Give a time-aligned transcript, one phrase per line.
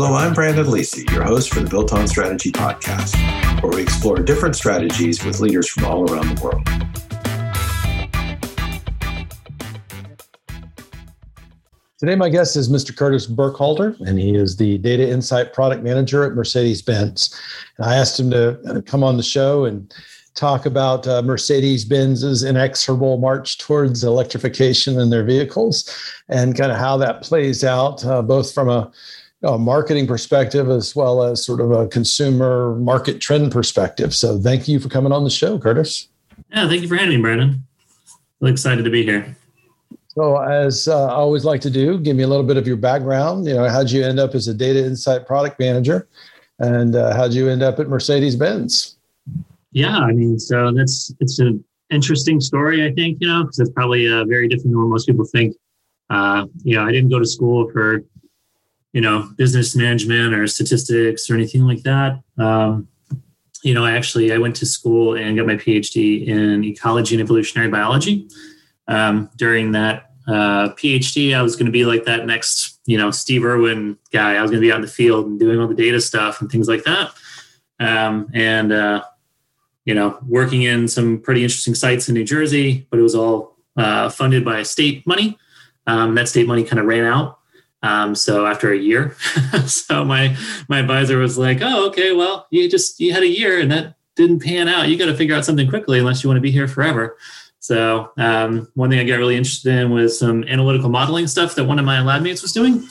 [0.00, 3.16] Hello, I'm Brandon Lisi, your host for the Built on Strategy podcast,
[3.60, 6.64] where we explore different strategies with leaders from all around the world.
[11.98, 12.96] Today, my guest is Mr.
[12.96, 17.36] Curtis Burkhalter, and he is the Data Insight Product Manager at Mercedes Benz.
[17.76, 19.92] And I asked him to come on the show and
[20.36, 25.92] talk about uh, Mercedes Benz's inexorable march towards electrification in their vehicles
[26.28, 28.92] and kind of how that plays out, uh, both from a,
[29.42, 34.14] a, marketing perspective as well as sort of a consumer market trend perspective.
[34.14, 36.08] So, thank you for coming on the show, Curtis.
[36.52, 37.62] Yeah, thank you for having me, Brandon.
[38.40, 39.36] Really excited to be here.
[40.08, 42.76] So, as uh, I always like to do, give me a little bit of your
[42.76, 43.46] background.
[43.46, 46.08] You know, how'd you end up as a data insight product manager,
[46.58, 48.96] and uh, how'd you end up at Mercedes Benz?
[49.72, 52.84] Yeah, I mean, so that's it's an interesting story.
[52.84, 55.56] I think you know because it's probably uh, very different than what most people think.
[56.10, 58.02] Uh, you know, I didn't go to school for
[58.98, 62.20] you know business management or statistics or anything like that.
[62.36, 62.88] Um,
[63.62, 67.22] you know, I actually I went to school and got my PhD in ecology and
[67.22, 68.28] evolutionary biology.
[68.88, 73.12] Um, during that uh, PhD, I was going to be like that next, you know,
[73.12, 74.34] Steve Irwin guy.
[74.34, 76.40] I was going to be out in the field and doing all the data stuff
[76.40, 77.12] and things like that.
[77.78, 79.04] Um, and, uh,
[79.84, 83.58] you know, working in some pretty interesting sites in New Jersey, but it was all
[83.76, 85.38] uh, funded by state money.
[85.86, 87.37] Um, that state money kind of ran out.
[87.82, 89.16] Um, so after a year,
[89.66, 90.36] so my
[90.68, 93.94] my advisor was like, "Oh, okay, well, you just you had a year and that
[94.16, 94.88] didn't pan out.
[94.88, 97.16] You got to figure out something quickly unless you want to be here forever."
[97.60, 101.64] So um, one thing I got really interested in was some analytical modeling stuff that
[101.64, 102.88] one of my lab mates was doing.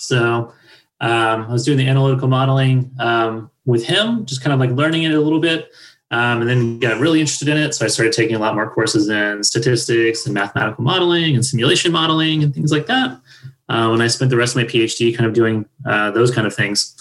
[0.00, 0.52] So
[1.00, 5.04] um, I was doing the analytical modeling um, with him, just kind of like learning
[5.04, 5.70] it a little bit,
[6.10, 7.74] um, and then got really interested in it.
[7.74, 11.90] So I started taking a lot more courses in statistics and mathematical modeling and simulation
[11.90, 13.20] modeling and things like that.
[13.68, 16.46] Uh, when I spent the rest of my PhD kind of doing uh, those kind
[16.46, 16.94] of things.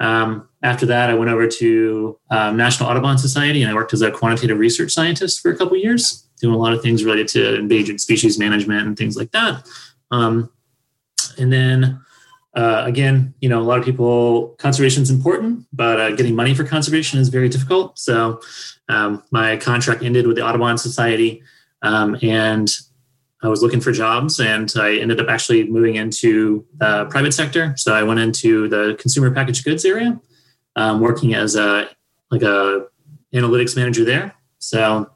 [0.00, 4.02] Um, after that, I went over to um, National Audubon Society and I worked as
[4.02, 7.56] a quantitative research scientist for a couple years doing a lot of things related to
[7.56, 9.68] endangered species management and things like that.
[10.10, 10.50] Um,
[11.38, 12.00] and then
[12.54, 16.54] uh, again, you know, a lot of people, conservation is important, but uh, getting money
[16.54, 17.98] for conservation is very difficult.
[17.98, 18.40] So
[18.88, 21.42] um, my contract ended with the Audubon Society,
[21.82, 22.68] um, and
[23.42, 27.74] I was looking for jobs, and I ended up actually moving into the private sector.
[27.76, 30.20] So I went into the consumer packaged goods area,
[30.76, 31.88] um, working as a
[32.30, 32.86] like a
[33.34, 34.34] analytics manager there.
[34.58, 35.10] So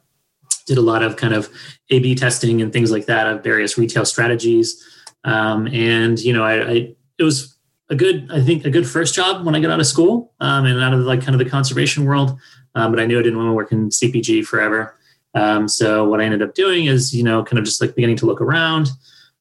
[0.67, 1.51] did a lot of kind of
[1.91, 4.83] A B testing and things like that of various retail strategies.
[5.25, 7.57] Um, and, you know, I, I, it was
[7.91, 10.65] a good, I think, a good first job when I got out of school um,
[10.65, 12.39] and out of like kind of the conservation world.
[12.75, 14.99] Um, but I knew I didn't want to work in CPG forever.
[15.35, 18.17] Um, so what I ended up doing is, you know, kind of just like beginning
[18.17, 18.89] to look around.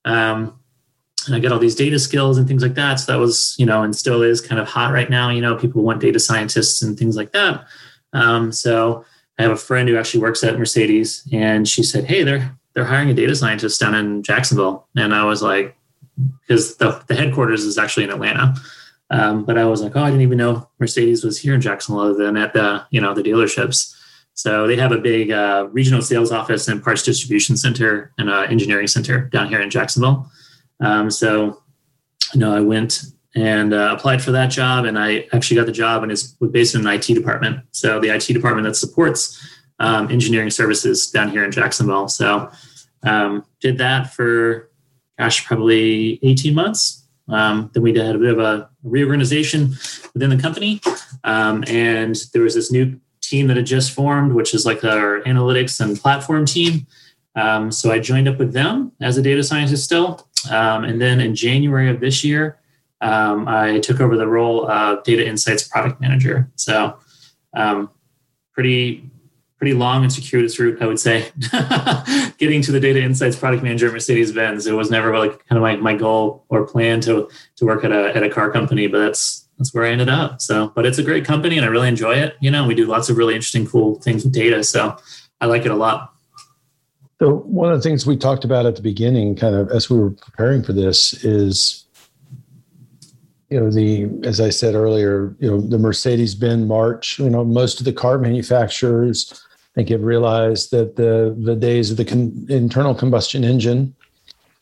[0.05, 0.59] Um,
[1.25, 2.95] and I got all these data skills and things like that.
[2.95, 5.29] So that was, you know, and still is kind of hot right now.
[5.29, 7.65] You know, people want data scientists and things like that.
[8.11, 9.05] Um, so
[9.39, 12.85] I have a friend who actually works at Mercedes, and she said, "Hey, they're they're
[12.85, 15.75] hiring a data scientist down in Jacksonville," and I was like,
[16.41, 18.53] because the the headquarters is actually in Atlanta.
[19.09, 22.03] Um, but I was like, oh, I didn't even know Mercedes was here in Jacksonville,
[22.03, 23.95] other than at the you know the dealerships.
[24.35, 28.47] So they have a big uh, regional sales office and parts distribution center and uh,
[28.49, 30.29] engineering center down here in Jacksonville.
[30.79, 31.61] Um, so,
[32.33, 33.03] you know, I went
[33.35, 34.85] and uh, applied for that job.
[34.85, 37.61] And I actually got the job and it's based in an IT department.
[37.71, 39.39] So the IT department that supports
[39.79, 42.07] um, engineering services down here in Jacksonville.
[42.07, 42.51] So
[43.03, 44.69] um, did that for,
[45.17, 47.05] gosh, probably 18 months.
[47.29, 49.69] Um, then we had a bit of a reorganization
[50.13, 50.81] within the company.
[51.23, 52.99] Um, and there was this new
[53.33, 56.85] team that had just formed, which is like our analytics and platform team.
[57.35, 60.27] Um, so I joined up with them as a data scientist still.
[60.51, 62.59] Um, and then in January of this year,
[63.01, 66.51] um, I took over the role of data insights product manager.
[66.55, 66.99] So,
[67.55, 67.89] um,
[68.53, 69.09] pretty
[69.57, 71.31] pretty long and circuitous route, I would say,
[72.37, 74.67] getting to the data insights product manager at Mercedes Benz.
[74.67, 77.91] It was never like kind of my, my goal or plan to to work at
[77.91, 80.41] a at a car company, but that's that's where I ended up.
[80.41, 82.35] So, but it's a great company and I really enjoy it.
[82.41, 84.63] You know, we do lots of really interesting, cool things with data.
[84.63, 84.97] So,
[85.41, 86.13] I like it a lot.
[87.19, 89.99] So, one of the things we talked about at the beginning, kind of as we
[89.99, 91.83] were preparing for this, is
[93.53, 97.45] you know the as i said earlier you know the mercedes benz march you know
[97.45, 102.05] most of the car manufacturers i think have realized that the the days of the
[102.05, 103.93] con- internal combustion engine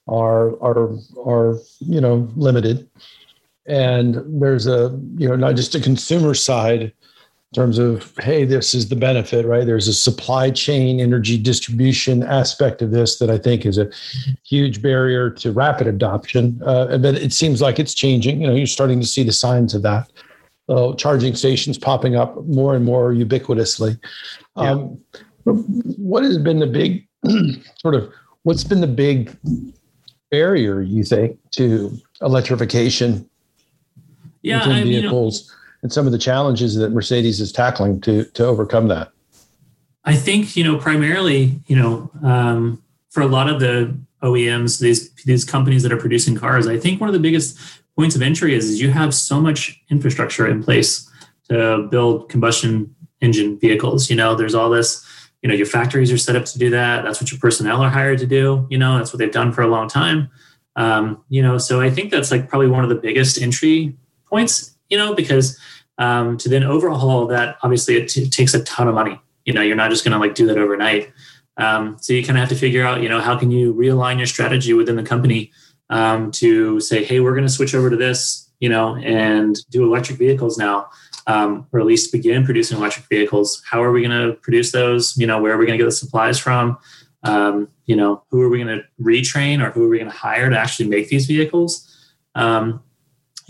[0.10, 0.90] are are
[1.26, 2.90] are you know limited
[3.66, 6.94] and there's a you know not just a consumer side in
[7.54, 9.66] terms of hey this is the benefit right?
[9.66, 13.90] There's a supply chain energy distribution aspect of this that i think is a
[14.44, 16.62] huge barrier to rapid adoption.
[16.66, 18.42] Uh, but it seems like it's changing.
[18.42, 20.12] You know you're starting to see the signs of that.
[20.70, 24.00] Uh, charging stations popping up more and more ubiquitously.
[24.56, 24.72] Yeah.
[24.72, 24.98] um,
[25.44, 27.08] what has been the big
[27.82, 28.12] sort of
[28.44, 29.36] what's been the big
[30.30, 33.30] barrier you think to electrification
[34.42, 38.26] yeah, within vehicles you know, and some of the challenges that Mercedes is tackling to
[38.26, 39.12] to overcome that?
[40.04, 45.12] I think you know primarily you know um, for a lot of the OEMs these
[45.24, 47.58] these companies that are producing cars, I think one of the biggest
[47.96, 51.10] points of entry is, is you have so much infrastructure in place
[51.50, 54.10] to build combustion engine vehicles.
[54.10, 55.06] You know, there's all this.
[55.42, 57.04] You know, your factories are set up to do that.
[57.04, 58.68] That's what your personnel are hired to do.
[58.70, 60.30] You know, that's what they've done for a long time.
[60.76, 63.98] Um, you know, so I think that's like probably one of the biggest entry
[64.32, 64.76] points.
[64.90, 65.60] You know, because
[66.00, 69.22] um, to then overhaul that, obviously, it, t- takes a ton of money.
[69.46, 71.12] You know, you're not just going to like do that overnight.
[71.58, 74.18] Um, so you kind of have to figure out, you know, how can you realign
[74.18, 75.52] your strategy within the company
[75.90, 79.84] um, to say, hey, we're going to switch over to this, you know, and do
[79.84, 80.90] electric vehicles now,
[81.28, 83.62] um, or at least begin producing electric vehicles.
[83.70, 85.16] How are we going to produce those?
[85.18, 86.78] You know, where are we going to get the supplies from?
[87.24, 90.18] Um, you know, who are we going to retrain or who are we going to
[90.18, 91.88] hire to actually make these vehicles?
[92.34, 92.82] Um,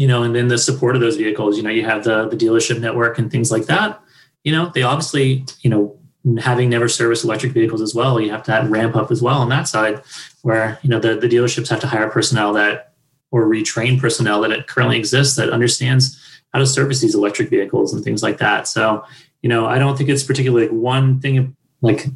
[0.01, 2.35] you know, and then the support of those vehicles, you know, you have the, the
[2.35, 4.01] dealership network and things like that.
[4.43, 5.95] You know, they obviously, you know,
[6.39, 9.49] having never serviced electric vehicles as well, you have to ramp up as well on
[9.49, 10.01] that side
[10.41, 12.93] where, you know, the, the dealerships have to hire personnel that
[13.29, 16.19] or retrain personnel that currently exists that understands
[16.51, 18.67] how to service these electric vehicles and things like that.
[18.67, 19.05] So,
[19.43, 22.07] you know, I don't think it's particularly like one thing like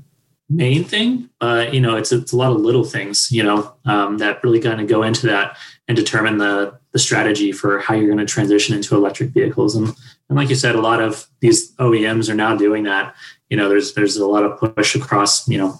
[0.49, 4.17] main thing, but you know, it's it's a lot of little things, you know, um,
[4.17, 5.55] that really kind of go into that
[5.87, 9.75] and determine the the strategy for how you're going to transition into electric vehicles.
[9.75, 9.93] And
[10.29, 13.13] and like you said, a lot of these OEMs are now doing that.
[13.49, 15.77] You know, there's there's a lot of push across, you know,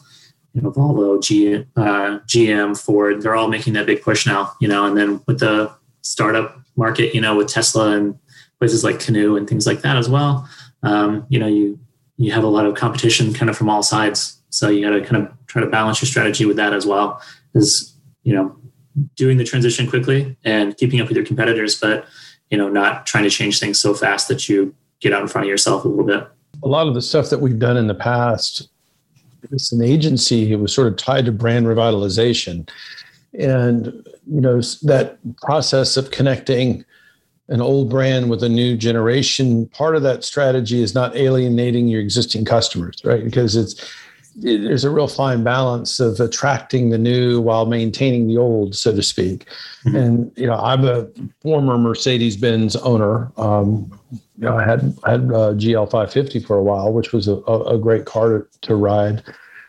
[0.52, 4.68] you know, Volvo, G, uh, GM, Ford, they're all making that big push now, you
[4.68, 5.72] know, and then with the
[6.02, 8.20] startup market, you know, with Tesla and
[8.60, 10.46] places like Canoo and things like that as well,
[10.84, 11.80] um, you know, you
[12.18, 14.42] you have a lot of competition kind of from all sides.
[14.50, 17.22] So you got to kind of try to balance your strategy with that as well.
[17.54, 18.58] Is you know
[19.16, 22.06] doing the transition quickly and keeping up with your competitors, but
[22.50, 25.46] you know not trying to change things so fast that you get out in front
[25.46, 26.28] of yourself a little bit.
[26.64, 28.70] A lot of the stuff that we've done in the past,
[29.52, 30.52] it's an agency.
[30.52, 32.70] It was sort of tied to brand revitalization,
[33.38, 33.86] and
[34.28, 36.86] you know that process of connecting
[37.48, 42.02] an old brand with a new generation part of that strategy is not alienating your
[42.02, 43.76] existing customers right because it's
[44.44, 48.96] it, there's a real fine balance of attracting the new while maintaining the old so
[48.96, 49.46] to speak.
[49.86, 49.96] Mm-hmm.
[49.96, 51.08] and you know i'm a
[51.42, 53.32] former mercedes-benz owner.
[53.38, 57.28] Um, you know, i had I had a gl 550 for a while which was
[57.28, 59.24] a, a great car to, to ride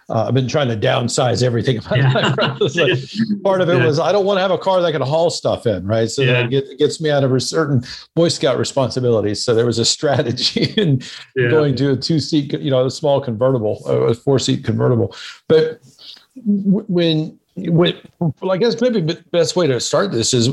[0.08, 1.80] uh, I've been trying to downsize everything.
[1.96, 2.34] Yeah.
[2.38, 2.98] like,
[3.42, 3.86] part of it yeah.
[3.86, 6.10] was I don't want to have a car that can haul stuff in, right?
[6.10, 6.42] So yeah.
[6.42, 9.42] that get, gets me out of a certain Boy Scout responsibilities.
[9.42, 11.02] So there was a strategy in
[11.36, 15.14] going to a two seat, you know, a small convertible, a four seat convertible.
[15.48, 15.80] But
[16.44, 20.50] when when, well, I guess maybe the best way to start this is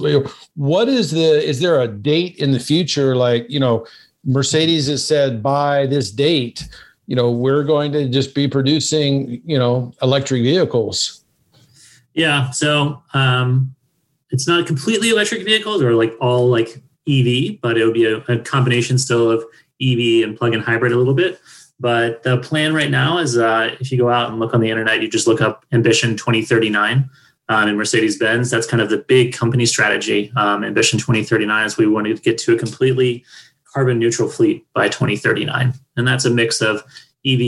[0.56, 3.86] what is the is there a date in the future like you know
[4.24, 6.70] Mercedes has said by this date
[7.08, 11.24] you know we're going to just be producing you know electric vehicles.
[12.14, 13.76] Yeah so um
[14.30, 18.18] it's not completely electric vehicles or like all like ev but it would be a,
[18.18, 19.44] a combination still of
[19.82, 21.40] ev and plug-in hybrid a little bit.
[21.80, 24.70] But the plan right now is uh, if you go out and look on the
[24.70, 27.10] internet you just look up ambition 2039
[27.50, 28.50] um, in mercedes-benz.
[28.50, 30.32] That's kind of the big company strategy.
[30.36, 33.26] Um, ambition 2039 is we want to get to a completely
[33.74, 35.74] carbon neutral fleet by 2039.
[35.98, 36.84] And that's a mix of
[37.26, 37.40] EV,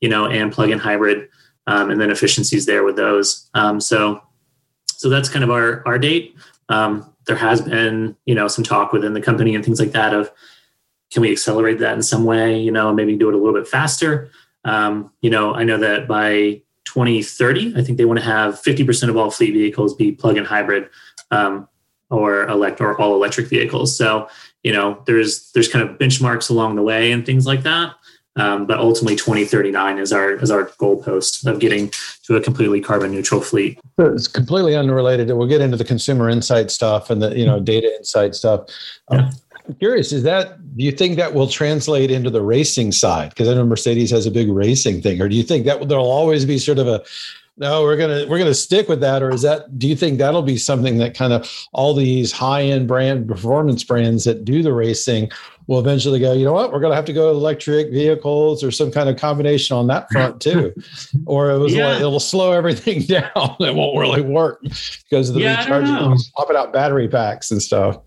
[0.00, 1.28] you know, and plug-in hybrid,
[1.66, 3.48] um, and then efficiencies there with those.
[3.54, 4.22] Um, so,
[4.86, 6.34] so that's kind of our our date.
[6.68, 10.14] Um, there has been, you know, some talk within the company and things like that
[10.14, 10.30] of
[11.12, 12.58] can we accelerate that in some way?
[12.58, 14.30] You know, maybe do it a little bit faster.
[14.64, 19.08] Um, you know, I know that by 2030, I think they want to have 50%
[19.08, 20.88] of all fleet vehicles be plug-in hybrid
[21.30, 21.68] um,
[22.10, 23.96] or elect or all electric vehicles.
[23.96, 24.28] So
[24.62, 27.94] you know there's there's kind of benchmarks along the way and things like that.
[28.36, 31.90] Um, but ultimately 2039 is our is our goalpost of getting
[32.24, 33.80] to a completely carbon neutral fleet.
[33.98, 35.28] It's completely unrelated.
[35.28, 38.66] We'll get into the consumer insight stuff and the you know data insight stuff.
[39.08, 39.30] Um, yeah.
[39.68, 43.30] I'm curious is that do you think that will translate into the racing side?
[43.30, 45.20] Because i know mercedes has a big racing thing.
[45.20, 47.02] Or do you think that there'll always be sort of a
[47.58, 49.78] no, we're gonna we're gonna stick with that, or is that?
[49.78, 53.82] Do you think that'll be something that kind of all these high end brand performance
[53.84, 55.30] brands that do the racing
[55.66, 56.32] will eventually go?
[56.32, 56.72] You know what?
[56.72, 60.40] We're gonna have to go electric vehicles or some kind of combination on that front
[60.40, 60.72] too,
[61.26, 61.88] or it was yeah.
[61.88, 63.56] like, it'll slow everything down.
[63.60, 67.98] It won't really work because of the yeah, recharging, popping out battery packs and stuff.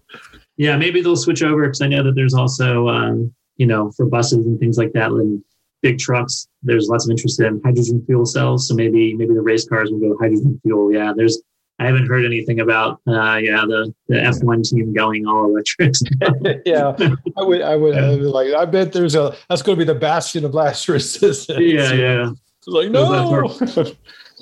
[0.58, 4.06] Yeah, maybe they'll switch over because I know that there's also um, you know for
[4.06, 5.12] buses and things like that.
[5.12, 5.44] And,
[5.82, 8.68] big trucks, there's lots of interest in hydrogen fuel cells.
[8.68, 10.94] So maybe maybe the race cars will go hydrogen fuel.
[10.94, 11.42] Yeah, there's
[11.80, 15.96] I haven't heard anything about uh, yeah the the F1 team going all electric.
[16.66, 16.94] yeah,
[17.38, 19.92] I would I would, I would like I bet there's a that's going to be
[19.92, 21.60] the bastion of last resistance.
[21.60, 22.30] Yeah, yeah.
[22.30, 23.12] It's like no.
[23.12, 23.86] That's where,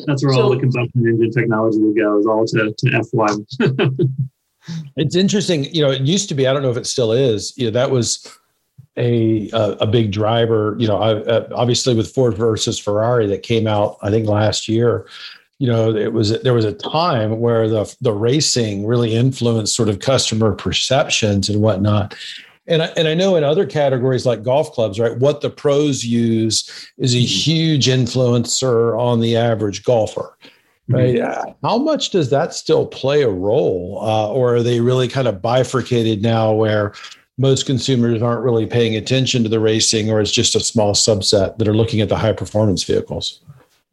[0.06, 4.28] that's where so, all the combustion engine technology will go is all to, to F1.
[4.98, 5.92] it's interesting, you know.
[5.92, 6.46] It used to be.
[6.46, 7.58] I don't know if it still is.
[7.58, 8.39] You know, that was
[9.00, 10.76] a a, a big driver.
[10.78, 15.08] You know, I, obviously with Ford versus Ferrari that came out, I think last year.
[15.62, 19.90] You know, it was there was a time where the the racing really influenced sort
[19.90, 22.16] of customer perceptions and whatnot.
[22.66, 26.06] And I, and I know in other categories like golf clubs, right, what the pros
[26.06, 27.26] use is a mm-hmm.
[27.26, 30.38] huge influencer on the average golfer
[30.90, 31.16] right?
[31.16, 31.52] Mm-hmm.
[31.66, 35.42] How much does that still play a role, uh, or are they really kind of
[35.42, 36.94] bifurcated now, where
[37.40, 41.58] most consumers aren't really paying attention to the racing, or it's just a small subset
[41.58, 43.40] that are looking at the high performance vehicles?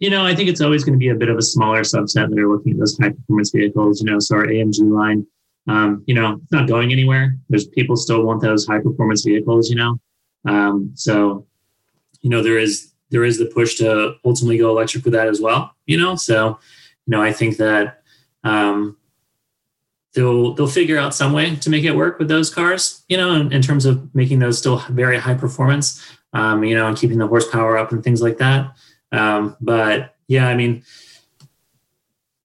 [0.00, 2.28] You know, I think it's always going to be a bit of a smaller subset
[2.28, 4.02] that are looking at those high performance vehicles.
[4.02, 5.26] You know, so our AMG line,
[5.68, 7.36] um, you know, it's not going anywhere.
[7.48, 9.70] There's people still want those high performance vehicles.
[9.70, 10.00] You know,
[10.44, 11.46] um, so
[12.22, 15.40] you know there is there is the push to ultimately go electric with that as
[15.40, 15.72] well.
[15.86, 16.58] You know, so
[17.06, 18.02] you know I think that
[18.42, 18.96] um,
[20.16, 23.32] they'll they'll figure out some way to make it work with those cars you know
[23.32, 27.18] in, in terms of making those still very high performance um, you know and keeping
[27.18, 28.76] the horsepower up and things like that.
[29.12, 30.82] Um, but yeah i mean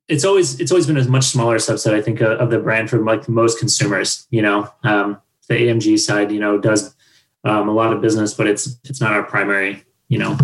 [0.08, 2.90] it's always it's always been a much smaller subset i think of, of the brand
[2.90, 4.72] for like most consumers you know.
[4.84, 6.96] Um, the amg side you know does
[7.44, 10.38] um, a lot of business but it's it's not our primary you know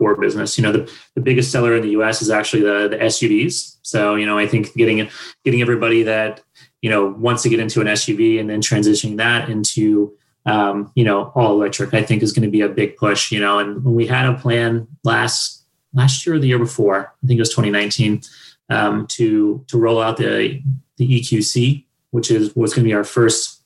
[0.00, 0.56] core business.
[0.56, 4.14] You know the, the biggest seller in the us is actually the the suvs so
[4.14, 5.08] you know i think getting
[5.44, 6.42] getting everybody that
[6.82, 11.04] you know, wants to get into an SUV and then transitioning that into, um, you
[11.04, 13.84] know, all electric, I think is going to be a big push, you know, and
[13.84, 17.50] we had a plan last, last year or the year before, I think it was
[17.50, 18.22] 2019,
[18.70, 20.62] um, to, to roll out the,
[20.96, 23.62] the EQC, which is what's going to be our first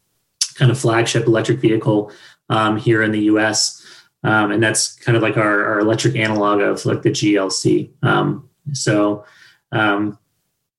[0.55, 2.11] kind of flagship electric vehicle,
[2.49, 3.85] um, here in the U.S.
[4.23, 7.91] Um, and that's kind of like our, our, electric analog of like the GLC.
[8.03, 9.25] Um, so,
[9.73, 10.19] um,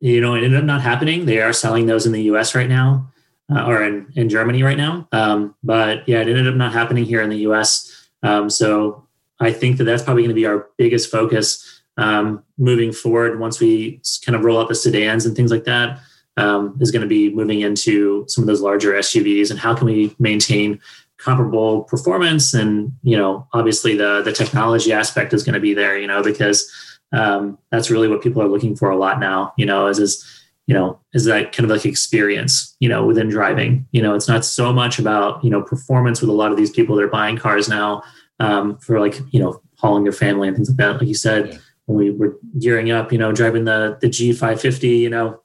[0.05, 1.25] you know, it ended up not happening.
[1.25, 2.53] They are selling those in the U.S.
[2.53, 3.11] right now,
[3.51, 5.07] uh, or in, in Germany right now.
[5.11, 8.07] Um, but yeah, it ended up not happening here in the U.S.
[8.21, 9.03] Um, so
[9.39, 13.39] I think that that's probably going to be our biggest focus um, moving forward.
[13.39, 15.99] Once we kind of roll out the sedans and things like that,
[16.37, 19.87] um, is going to be moving into some of those larger SUVs and how can
[19.87, 20.79] we maintain
[21.17, 25.97] comparable performance and you know obviously the the technology aspect is going to be there
[25.97, 26.69] you know because
[27.13, 30.25] um, that's really what people are looking for a lot now you know is is
[30.67, 33.87] you know is that kind of like experience you know within driving.
[33.91, 36.71] You know it's not so much about you know performance with a lot of these
[36.71, 38.03] people that are buying cars now
[38.39, 40.99] um, for like you know hauling their family and things like that.
[40.99, 45.09] Like you said when we were gearing up you know driving the the g550 you
[45.09, 45.39] know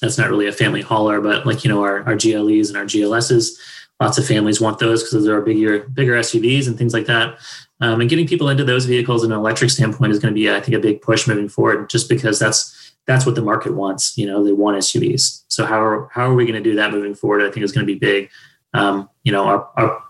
[0.00, 2.84] that's not really a family hauler but like you know our, our gles and our
[2.84, 3.58] glss
[4.00, 7.38] lots of families want those because those are bigger bigger suvs and things like that
[7.80, 10.50] um, and getting people into those vehicles in an electric standpoint is going to be,
[10.50, 14.18] I think, a big push moving forward, just because that's that's what the market wants.
[14.18, 15.44] You know, they want SUVs.
[15.48, 17.42] So how are how are we going to do that moving forward?
[17.42, 18.30] I think is going to be big.
[18.74, 20.04] Um, you know, our, our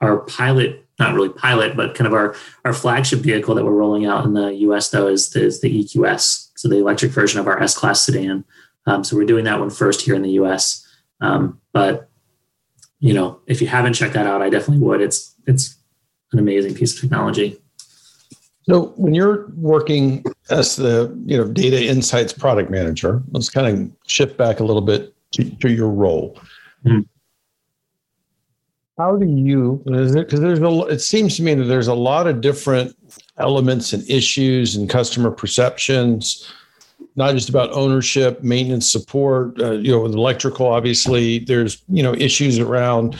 [0.00, 2.34] our pilot, not really pilot, but kind of our
[2.64, 4.88] our flagship vehicle that we're rolling out in the U.S.
[4.90, 8.44] though is is the EQS, so the electric version of our S class sedan.
[8.86, 10.86] Um, so we're doing that one first here in the U.S.
[11.20, 12.08] Um, but
[13.00, 15.00] you know, if you haven't checked that out, I definitely would.
[15.00, 15.75] It's it's
[16.36, 17.58] an amazing piece of technology.
[18.68, 24.08] So when you're working as the you know data insights product manager, let's kind of
[24.08, 26.38] shift back a little bit to, to your role.
[26.84, 27.00] Mm-hmm.
[28.98, 29.82] How do you?
[29.84, 30.80] Because there's a.
[30.86, 32.96] It seems to me that there's a lot of different
[33.38, 36.50] elements and issues and customer perceptions,
[37.14, 39.60] not just about ownership, maintenance, support.
[39.60, 43.16] Uh, you know, with electrical, obviously, there's you know issues around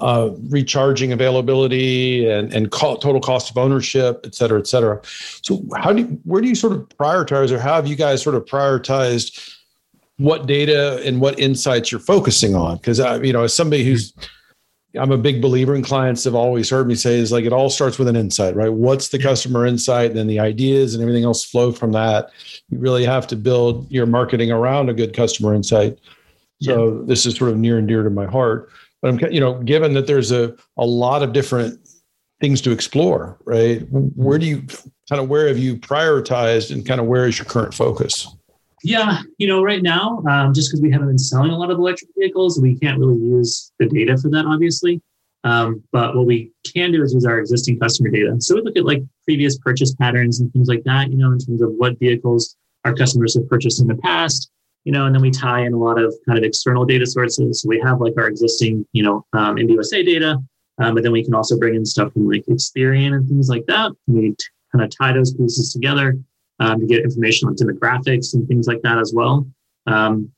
[0.00, 5.00] uh, recharging availability and, and co- total cost of ownership, et cetera, et cetera.
[5.42, 8.22] So how do you, where do you sort of prioritize or how have you guys
[8.22, 9.56] sort of prioritized
[10.16, 12.76] what data and what insights you're focusing on?
[12.76, 14.12] Because, uh, you know, as somebody who's
[14.98, 17.70] I'm a big believer in clients have always heard me say is like it all
[17.70, 18.72] starts with an insight, right?
[18.72, 20.10] What's the customer insight?
[20.10, 22.30] And Then the ideas and everything else flow from that.
[22.70, 25.98] You really have to build your marketing around a good customer insight.
[26.60, 27.02] So yeah.
[27.06, 28.68] this is sort of near and dear to my heart.
[29.02, 31.78] But I'm, you know, given that there's a, a lot of different
[32.40, 33.86] things to explore, right?
[33.90, 34.62] Where do you
[35.08, 38.26] kind of where have you prioritized and kind of where is your current focus?
[38.82, 41.78] Yeah, you know, right now, um, just because we haven't been selling a lot of
[41.78, 45.02] electric vehicles, we can't really use the data for that, obviously.
[45.44, 48.36] Um, but what we can do is use our existing customer data.
[48.40, 51.38] So we look at like previous purchase patterns and things like that, you know, in
[51.38, 54.50] terms of what vehicles our customers have purchased in the past,
[54.84, 57.60] you know, and then we tie in a lot of kind of external data sources.
[57.60, 60.38] So we have like our existing, you know, um, MBUSA data,
[60.78, 63.66] um, but then we can also bring in stuff from like Experian and things like
[63.66, 63.92] that.
[64.06, 64.34] We
[64.72, 66.18] kind of tie those pieces together
[66.60, 69.46] um, to get information on demographics and things like that as well.
[69.86, 70.30] Um,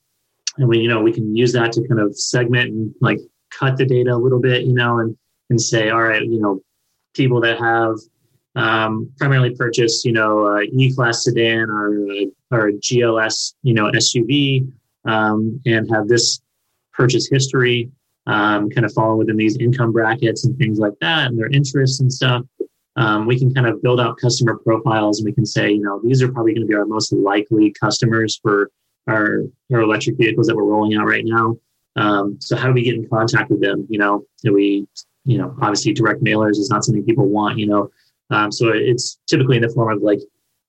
[0.58, 3.20] and we, you know, we can use that to kind of segment and like
[3.50, 5.16] cut the data a little bit, you know, and
[5.50, 6.60] and say, all right, you know,
[7.14, 7.96] people that have
[8.54, 12.06] um, primarily purchase, you know, E-class sedan or
[12.50, 14.70] or a GLS, you know, SUV,
[15.04, 16.40] um, and have this
[16.92, 17.90] purchase history,
[18.26, 22.00] um, kind of fall within these income brackets and things like that, and their interests
[22.00, 22.44] and stuff
[22.96, 26.00] um, we can kind of build out customer profiles and we can say, you know,
[26.02, 28.70] these are probably going to be our most likely customers for
[29.06, 31.56] our, our electric vehicles that we're rolling out right now.
[31.96, 33.86] Um, so how do we get in contact with them?
[33.88, 34.86] You know, do we,
[35.24, 37.90] you know, obviously direct mailers is not something people want, you know.
[38.32, 40.20] Um, so it's typically in the form of like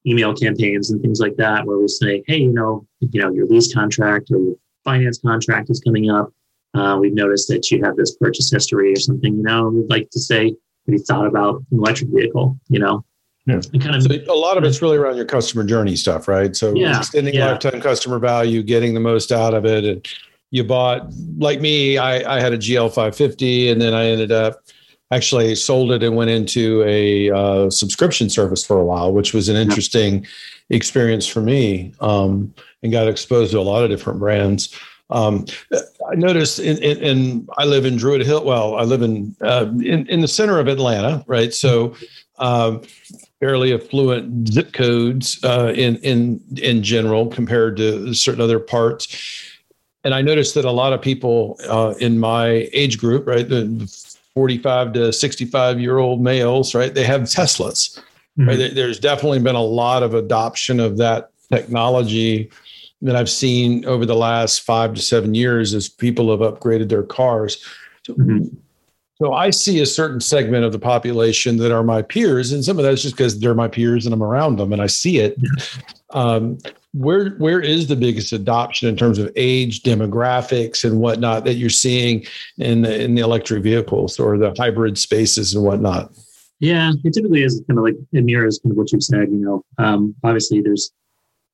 [0.06, 3.48] email campaigns and things like that, where we say, hey, you know, you know, your
[3.48, 6.32] lease contract or your finance contract is coming up.
[6.74, 10.10] Uh, we've noticed that you have this purchase history or something, you know, we'd like
[10.10, 12.60] to say, have you thought about an electric vehicle?
[12.68, 13.06] You know,
[13.46, 13.60] yeah.
[13.80, 16.56] Kind of so a lot of it's really around your customer journey stuff, right?
[16.56, 17.52] So yeah, extending yeah.
[17.52, 19.84] lifetime customer value, getting the most out of it.
[19.84, 20.08] And
[20.52, 24.62] you bought, like me, I, I had a GL 550 and then I ended up
[25.12, 29.50] actually sold it and went into a uh, subscription service for a while, which was
[29.50, 30.26] an interesting
[30.70, 34.74] experience for me um, and got exposed to a lot of different brands.
[35.10, 35.46] Um,
[36.12, 38.44] I noticed in, in, in, I live in Druid Hill.
[38.44, 41.54] Well, I live in, uh, in, in the center of Atlanta, right?
[41.54, 41.96] So,
[42.40, 42.82] um,
[43.40, 49.60] fairly affluent zip codes uh, in in in general compared to certain other parts.
[50.04, 53.64] And I noticed that a lot of people uh, in my age group, right, the
[54.36, 58.00] 45 to 65 year old males, right, they have Teslas.
[58.38, 58.48] Mm-hmm.
[58.48, 58.76] Right?
[58.76, 62.50] There's definitely been a lot of adoption of that technology
[63.04, 67.04] that I've seen over the last five to seven years as people have upgraded their
[67.04, 67.64] cars.
[68.04, 68.46] So, mm-hmm.
[69.22, 72.80] so I see a certain segment of the population that are my peers, and some
[72.80, 75.38] of that's just because they're my peers and I'm around them and I see it.
[76.12, 76.60] Um,
[76.94, 81.70] where where is the biggest adoption in terms of age, demographics, and whatnot that you're
[81.70, 82.26] seeing
[82.58, 86.12] in the, in the electric vehicles or the hybrid spaces and whatnot?
[86.60, 89.30] Yeah, it typically is kind of like it mirrors kind of what you've said.
[89.30, 90.92] You know, um, obviously there's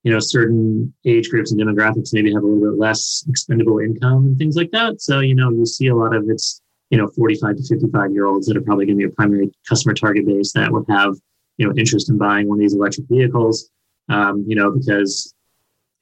[0.02, 4.26] you know certain age groups and demographics maybe have a little bit less expendable income
[4.26, 7.06] and things like that so you know you see a lot of it's you know
[7.08, 10.26] 45 to 55 year olds that are probably going to be a primary customer target
[10.26, 11.16] base that would have
[11.58, 13.70] you know interest in buying one of these electric vehicles
[14.10, 15.34] um, you know because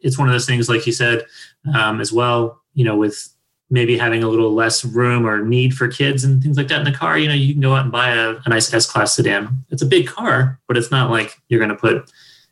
[0.00, 1.24] it's one of those things like you said
[1.74, 3.34] um, as well you know with
[3.70, 6.84] maybe having a little less room or need for kids and things like that in
[6.84, 9.14] the car you know you can go out and buy a, a nice s class
[9.14, 12.10] sedan it's a big car but it's not like you're going to put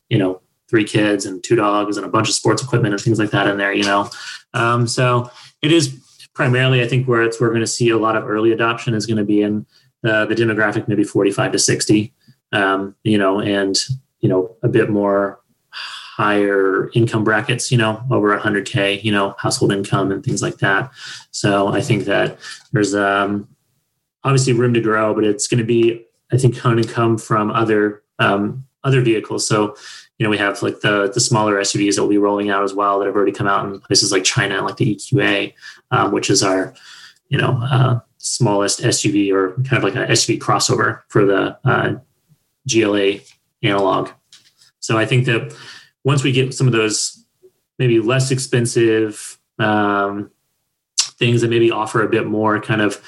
[0.09, 3.19] you know three kids and two dogs and a bunch of sports equipment and things
[3.19, 4.11] like that in there, you know.
[4.55, 5.31] Um, so
[5.63, 8.53] it is primarily, I think, where it's we're going to see a lot of early
[8.53, 9.67] adoption is going to be in
[10.03, 12.13] the, the demographic, maybe 45 to 60,
[12.53, 13.79] um, you know, and
[14.21, 15.41] you know a bit more
[16.17, 20.91] higher income brackets, you know, over 100k, you know, household income and things like that.
[21.31, 22.39] So I think that
[22.73, 23.49] there's um,
[24.25, 27.51] obviously room to grow, but it's going to be, I think, going to come from
[27.51, 29.47] other um, other vehicles.
[29.47, 29.77] So
[30.19, 32.73] you know, we have like the the smaller SUVs that will be rolling out as
[32.73, 35.53] well that have already come out in places like China, like the EQA,
[35.91, 36.75] um, which is our,
[37.29, 41.97] you know, uh, smallest SUV or kind of like an SUV crossover for the uh,
[42.67, 43.19] GLA
[43.63, 44.11] analog.
[44.87, 45.53] So I think that
[46.05, 47.25] once we get some of those
[47.77, 50.31] maybe less expensive um,
[50.97, 53.03] things that maybe offer a bit more kind of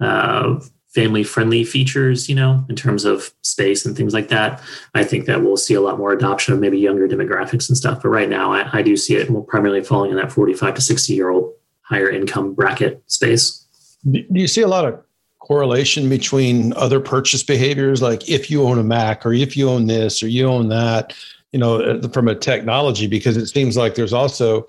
[0.00, 4.60] uh, family friendly features, you know, in terms of space and things like that.
[4.92, 8.02] I think that we'll see a lot more adoption of maybe younger demographics and stuff.
[8.02, 11.14] But right now, I, I do see it primarily falling in that 45 to 60
[11.14, 13.68] year old higher income bracket space.
[14.10, 15.00] Do you see a lot of
[15.40, 19.86] correlation between other purchase behaviors, like if you own a Mac or if you own
[19.86, 21.14] this or you own that,
[21.52, 23.06] you know, uh, from a technology?
[23.06, 24.68] Because it seems like there's also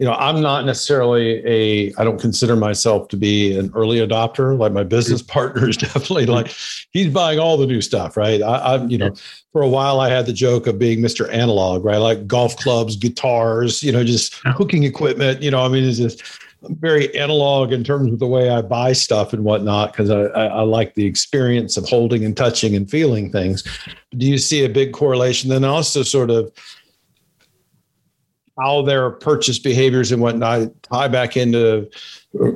[0.00, 4.58] you know, I'm not necessarily a, I don't consider myself to be an early adopter.
[4.58, 6.54] Like my business partner is definitely like,
[6.92, 8.40] he's buying all the new stuff, right?
[8.40, 9.14] I, am you know,
[9.52, 11.30] for a while I had the joke of being Mr.
[11.30, 11.98] Analog, right?
[11.98, 16.22] Like golf clubs, guitars, you know, just cooking equipment, you know, I mean, it's just
[16.62, 20.44] very analog in terms of the way I buy stuff and whatnot, because I, I,
[20.46, 23.62] I like the experience of holding and touching and feeling things.
[24.16, 25.50] Do you see a big correlation?
[25.50, 26.52] Then also sort of,
[28.60, 31.88] how their purchase behaviors and whatnot tie back into
[32.40, 32.50] uh,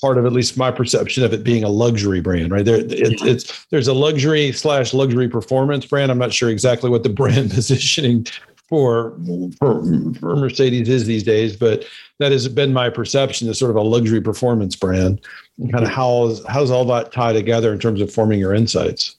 [0.00, 2.64] part of at least my perception of it being a luxury brand, right?
[2.64, 6.10] There, it, it's there's a luxury slash luxury performance brand.
[6.10, 8.26] I'm not sure exactly what the brand positioning
[8.68, 9.18] for,
[9.58, 9.82] for
[10.14, 11.84] for Mercedes is these days, but
[12.18, 15.20] that has been my perception as sort of a luxury performance brand.
[15.58, 19.16] And kind of how how's all that tie together in terms of forming your insights?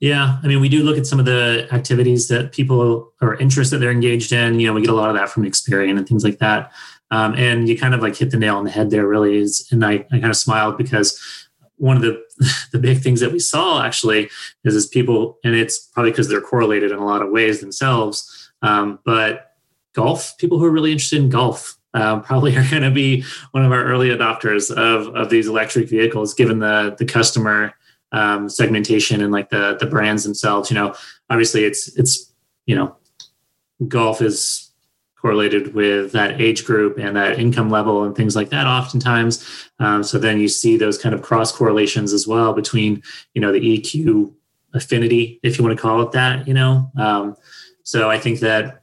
[0.00, 3.78] Yeah, I mean, we do look at some of the activities that people are interested
[3.78, 4.60] they're engaged in.
[4.60, 6.72] You know, we get a lot of that from Experian and things like that.
[7.10, 9.36] Um, and you kind of like hit the nail on the head there, really.
[9.36, 12.22] Is and I, I kind of smiled because one of the
[12.72, 14.28] the big things that we saw actually
[14.64, 18.50] is is people, and it's probably because they're correlated in a lot of ways themselves.
[18.62, 19.52] Um, but
[19.94, 23.64] golf, people who are really interested in golf, um, probably are going to be one
[23.64, 27.72] of our early adopters of of these electric vehicles, given the the customer
[28.12, 30.70] um, segmentation and like the the brands themselves.
[30.70, 30.94] You know,
[31.30, 32.32] obviously it's it's
[32.66, 32.96] you know,
[33.88, 34.70] golf is
[35.24, 40.02] correlated with that age group and that income level and things like that oftentimes um,
[40.04, 43.02] so then you see those kind of cross correlations as well between
[43.32, 44.30] you know the eq
[44.74, 47.34] affinity if you want to call it that you know um,
[47.84, 48.82] so i think that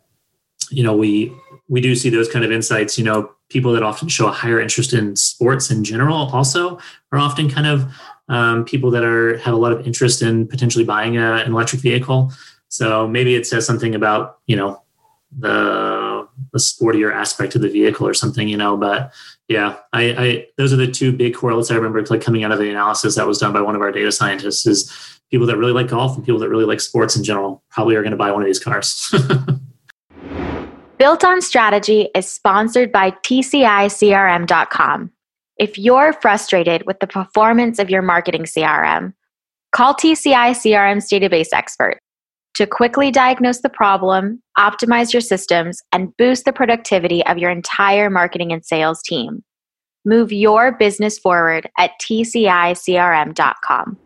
[0.71, 1.31] you know we
[1.71, 4.59] we do see those kind of insights you know people that often show a higher
[4.59, 6.77] interest in sports in general also
[7.11, 7.91] are often kind of
[8.31, 11.81] um, people that are have a lot of interest in potentially buying a, an electric
[11.81, 12.31] vehicle.
[12.69, 14.81] So maybe it says something about you know
[15.37, 18.77] the the sportier aspect of the vehicle or something, you know.
[18.77, 19.13] But
[19.49, 22.59] yeah, I, I those are the two big correlates I remember like coming out of
[22.59, 25.73] the analysis that was done by one of our data scientists is people that really
[25.73, 28.31] like golf and people that really like sports in general probably are going to buy
[28.31, 29.13] one of these cars.
[31.01, 35.11] Built on Strategy is sponsored by TCICRM.com.
[35.57, 39.13] If you're frustrated with the performance of your marketing CRM,
[39.71, 41.97] call TCI CRM's database expert
[42.53, 48.11] to quickly diagnose the problem, optimize your systems, and boost the productivity of your entire
[48.11, 49.43] marketing and sales team.
[50.05, 53.97] Move your business forward at tcicrm.com.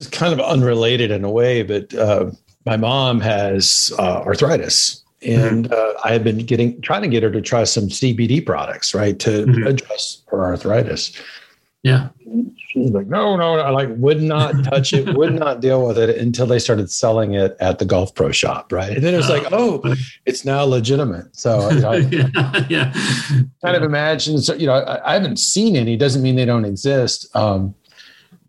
[0.00, 2.32] It's kind of unrelated in a way, but uh,
[2.66, 5.02] my mom has uh, arthritis.
[5.24, 5.72] And mm-hmm.
[5.72, 9.18] uh, I had been getting trying to get her to try some CBD products, right,
[9.20, 9.66] to mm-hmm.
[9.66, 11.12] address her arthritis.
[11.82, 12.10] Yeah,
[12.56, 16.16] she's like, no, no, I like would not touch it, would not deal with it
[16.16, 18.92] until they started selling it at the golf pro shop, right?
[18.92, 19.82] And then it was like, oh,
[20.24, 21.34] it's now legitimate.
[21.36, 22.92] So you know, yeah, yeah,
[23.64, 24.38] kind of imagine.
[24.38, 25.96] So you know, I, I, haven't seen any.
[25.96, 27.34] Doesn't mean they don't exist.
[27.34, 27.74] Um,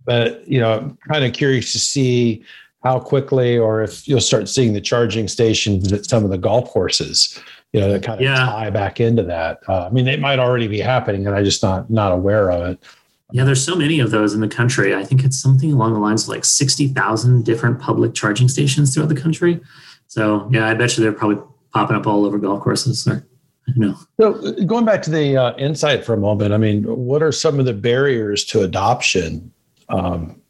[0.05, 2.43] but you know, I'm kind of curious to see
[2.83, 6.69] how quickly or if you'll start seeing the charging stations at some of the golf
[6.69, 7.39] courses
[7.71, 8.35] you know that kind of yeah.
[8.35, 11.63] tie back into that uh, i mean it might already be happening and i just
[11.63, 12.83] not not aware of it
[13.31, 15.99] yeah there's so many of those in the country i think it's something along the
[15.99, 19.59] lines of like 60000 different public charging stations throughout the country
[20.07, 21.41] so yeah i bet you they're probably
[21.73, 23.25] popping up all over golf courses or,
[23.75, 23.97] know.
[24.19, 27.59] So going back to the uh, insight for a moment, I mean, what are some
[27.59, 29.51] of the barriers to adoption
[29.89, 30.41] um,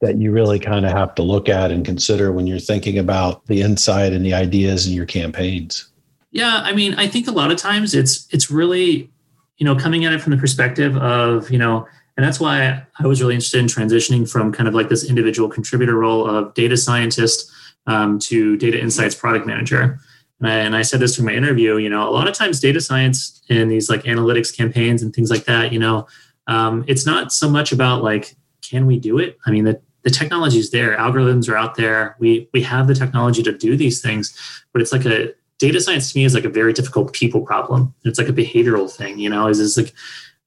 [0.00, 3.46] that you really kind of have to look at and consider when you're thinking about
[3.46, 5.88] the insight and the ideas in your campaigns?
[6.30, 9.10] Yeah, I mean, I think a lot of times it's it's really,
[9.56, 13.06] you know, coming at it from the perspective of, you know, and that's why I
[13.06, 16.76] was really interested in transitioning from kind of like this individual contributor role of data
[16.76, 17.50] scientist
[17.86, 19.98] um, to data insights product manager.
[20.42, 23.40] And I, said this from my interview, you know, a lot of times data science
[23.48, 26.06] and these like analytics campaigns and things like that, you know,
[26.46, 29.38] um, it's not so much about like, can we do it?
[29.46, 32.14] I mean, the, the technology is there algorithms are out there.
[32.20, 34.38] We we have the technology to do these things
[34.72, 37.92] but it's like a data science to me is like a very difficult people problem.
[38.04, 39.92] It's like a behavioral thing you know is is like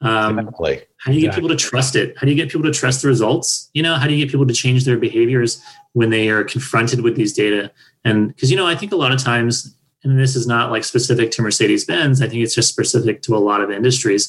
[0.01, 0.81] um, exactly.
[0.99, 2.17] how do you get people to trust it?
[2.17, 3.69] How do you get people to trust the results?
[3.73, 7.01] You know how do you get people to change their behaviors when they are confronted
[7.01, 7.69] with these data?
[8.05, 10.85] And because you know i think a lot of times and this is not like
[10.85, 14.23] specific to mercedes benz i think it's just specific to a lot of industries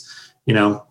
[0.44, 0.84] you know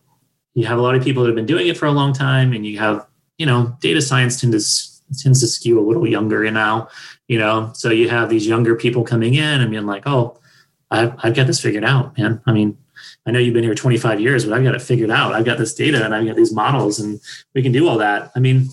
[0.53, 2.53] you have a lot of people that have been doing it for a long time
[2.53, 3.05] and you have
[3.39, 6.87] you know, data science tends to tends to skew a little younger now,
[7.27, 7.71] you know.
[7.73, 10.37] So you have these younger people coming in and being like, "Oh,
[10.91, 12.77] I've, I've got this figured out, man." I mean,
[13.25, 15.33] I know you've been here 25 years, but I've got it figured out.
[15.33, 17.19] I've got this data and I've got these models, and
[17.55, 18.31] we can do all that.
[18.35, 18.69] I mean,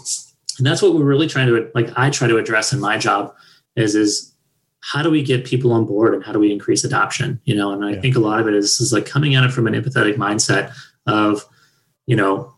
[0.59, 1.97] and that's what we're really trying to like.
[1.97, 3.35] I try to address in my job
[3.77, 4.35] is is
[4.81, 7.41] how do we get people on board and how do we increase adoption?
[7.45, 8.01] You know, and I yeah.
[8.01, 10.73] think a lot of it is, is like coming at it from an empathetic mindset
[11.07, 11.45] of,
[12.07, 12.55] you know,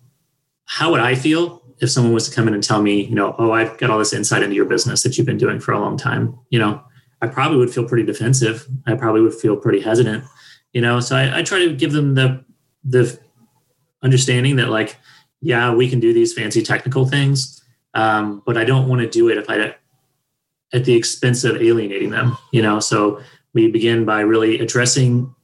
[0.66, 3.34] how would I feel if someone was to come in and tell me, you know,
[3.38, 5.80] oh, I've got all this insight into your business that you've been doing for a
[5.80, 6.82] long time, you know,
[7.20, 8.66] I probably would feel pretty defensive.
[8.86, 10.24] I probably would feel pretty hesitant,
[10.72, 11.00] you know.
[11.00, 12.44] So I, I try to give them the
[12.84, 13.18] the
[14.02, 14.96] understanding that like,
[15.40, 17.62] yeah, we can do these fancy technical things,
[17.94, 19.74] um, but I don't want to do it if I
[20.72, 22.78] at the expense of alienating them, you know.
[22.80, 23.20] So
[23.52, 25.34] we begin by really addressing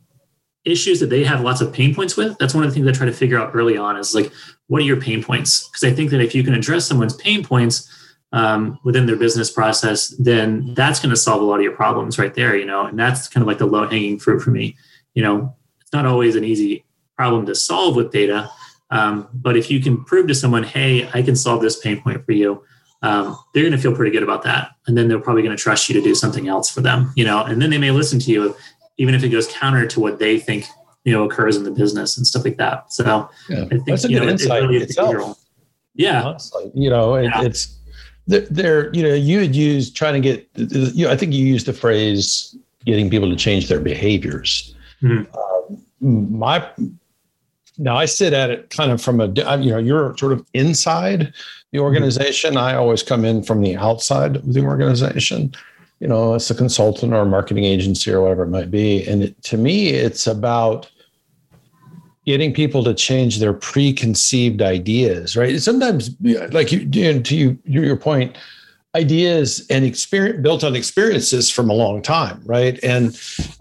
[0.64, 2.36] issues that they have lots of pain points with.
[2.38, 4.32] That's one of the things I try to figure out early on is like,
[4.68, 5.68] what are your pain points?
[5.68, 7.90] Because I think that if you can address someone's pain points
[8.32, 12.18] um, within their business process, then that's going to solve a lot of your problems
[12.18, 12.86] right there, you know.
[12.86, 14.76] And that's kind of like the low hanging fruit for me.
[15.14, 16.84] You know, it's not always an easy
[17.16, 18.50] problem to solve with data,
[18.90, 22.24] um, but if you can prove to someone, hey, I can solve this pain point
[22.24, 22.64] for you.
[23.02, 25.62] Um, they're going to feel pretty good about that, and then they're probably going to
[25.62, 27.44] trust you to do something else for them, you know.
[27.44, 28.56] And then they may listen to you
[28.96, 30.66] even if it goes counter to what they think
[31.04, 32.92] you know occurs in the business and stuff like that.
[32.92, 33.62] So yeah.
[33.64, 35.40] I think that's a good know, insight really itself.
[35.94, 36.36] Yeah,
[36.74, 37.42] you know, it, yeah.
[37.42, 37.76] it's
[38.26, 38.92] there.
[38.94, 40.48] You know, you had used trying to get.
[40.54, 44.74] You know, I think you used the phrase getting people to change their behaviors.
[45.02, 45.30] Mm-hmm.
[45.32, 46.68] Uh, my
[47.78, 51.32] now I sit at it kind of from a you know you're sort of inside
[51.70, 51.84] the mm-hmm.
[51.84, 52.56] organization.
[52.56, 55.54] I always come in from the outside of the organization
[56.00, 59.06] you know, as a consultant or a marketing agency or whatever it might be.
[59.06, 60.90] And it, to me, it's about
[62.26, 65.60] getting people to change their preconceived ideas, right?
[65.60, 66.10] Sometimes,
[66.52, 66.88] like you,
[67.20, 68.36] to you, your point,
[68.94, 72.78] ideas and experience built on experiences from a long time, right?
[72.82, 73.08] And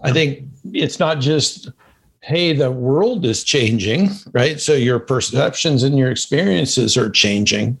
[0.00, 1.70] I think it's not just,
[2.20, 4.60] hey, the world is changing, right?
[4.60, 7.78] So your perceptions and your experiences are changing,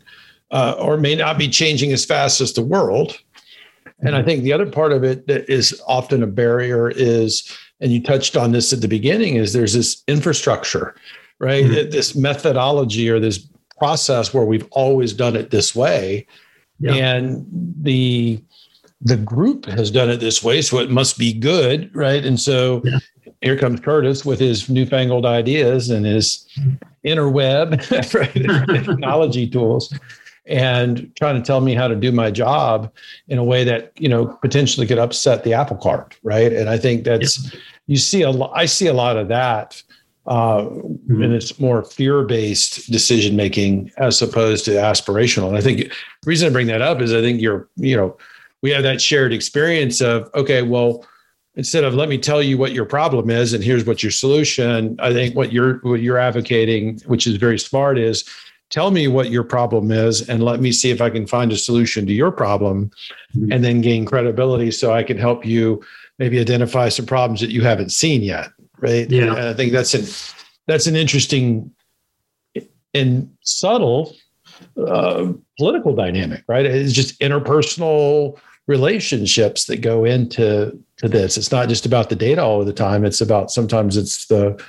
[0.50, 3.18] uh, or may not be changing as fast as the world,
[4.04, 7.92] and I think the other part of it that is often a barrier is, and
[7.92, 10.94] you touched on this at the beginning, is there's this infrastructure,
[11.38, 11.64] right?
[11.64, 11.90] Mm-hmm.
[11.90, 13.46] This methodology or this
[13.78, 16.26] process where we've always done it this way.
[16.80, 16.94] Yeah.
[16.94, 17.46] And
[17.82, 18.42] the
[19.00, 22.24] the group has done it this way, so it must be good, right?
[22.24, 22.98] And so yeah.
[23.42, 26.46] here comes Curtis with his newfangled ideas and his
[27.04, 27.72] interweb
[28.14, 28.84] right?
[28.84, 29.92] technology tools
[30.46, 32.92] and trying to tell me how to do my job
[33.28, 36.76] in a way that you know potentially could upset the apple cart right and i
[36.76, 37.60] think that's yeah.
[37.86, 39.82] you see a lot i see a lot of that
[40.26, 41.22] uh, mm-hmm.
[41.22, 45.90] and it's more fear-based decision making as opposed to aspirational and i think the
[46.26, 48.16] reason i bring that up is i think you're you know
[48.62, 51.06] we have that shared experience of okay well
[51.56, 54.96] instead of let me tell you what your problem is and here's what your solution
[55.00, 58.28] i think what you're what you're advocating which is very smart is
[58.70, 61.56] tell me what your problem is and let me see if I can find a
[61.56, 62.90] solution to your problem
[63.36, 63.52] mm-hmm.
[63.52, 65.82] and then gain credibility so I can help you
[66.18, 68.48] maybe identify some problems that you haven't seen yet.
[68.78, 69.08] Right.
[69.10, 69.24] Yeah.
[69.24, 70.04] And I think that's an
[70.66, 71.70] that's an interesting
[72.92, 74.14] and subtle
[74.76, 76.64] uh, political dynamic, right?
[76.64, 81.36] It's just interpersonal relationships that go into to this.
[81.36, 83.04] It's not just about the data all the time.
[83.04, 84.62] It's about sometimes it's the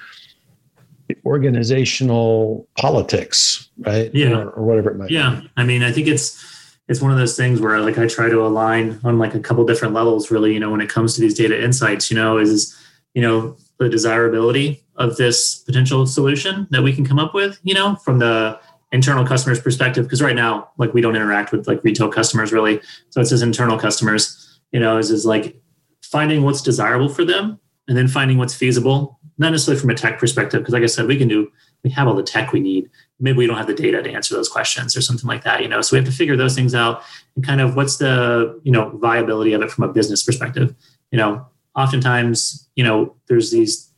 [1.26, 4.14] organizational politics, right?
[4.14, 5.10] Yeah, or, or whatever it might.
[5.10, 5.16] Be.
[5.16, 5.52] Yeah, be.
[5.58, 8.46] I mean, I think it's it's one of those things where like I try to
[8.46, 10.32] align on like a couple different levels.
[10.32, 12.76] Really, you know, when it comes to these data insights, you know, is
[13.14, 17.74] you know the desirability of this potential solution that we can come up with, you
[17.74, 18.58] know, from the
[18.92, 22.80] internal customers perspective because right now like we don't interact with like retail customers really
[23.10, 25.60] so it's as internal customers you know is is like
[26.02, 30.20] finding what's desirable for them and then finding what's feasible not necessarily from a tech
[30.20, 31.52] perspective, because like I said, we can do,
[31.84, 32.90] we have all the tech we need.
[33.20, 35.68] Maybe we don't have the data to answer those questions or something like that, you
[35.68, 35.82] know.
[35.82, 37.04] So we have to figure those things out
[37.36, 40.74] and kind of what's the, you know, viability of it from a business perspective.
[41.12, 41.46] You know,
[41.76, 43.92] oftentimes, you know, there's these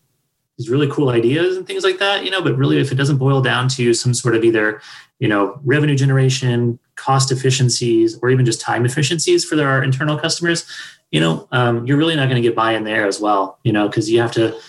[0.57, 3.17] these really cool ideas and things like that, you know, but really if it doesn't
[3.17, 4.81] boil down to some sort of either,
[5.19, 10.65] you know, revenue generation, cost efficiencies, or even just time efficiencies for our internal customers,
[11.11, 13.87] you know, um, you're really not going to get buy-in there as well, you know,
[13.87, 14.59] because you have to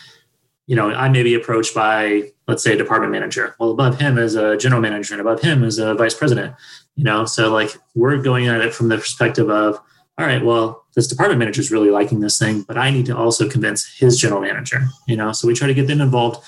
[0.69, 3.57] you know, I may be approached by, let's say, a department manager.
[3.59, 6.55] Well, above him is a general manager, and above him is a vice president.
[6.95, 9.81] You know, so like we're going at it from the perspective of,
[10.19, 13.17] all right, well, this department manager is really liking this thing, but I need to
[13.17, 14.87] also convince his general manager.
[15.07, 16.45] You know, so we try to get them involved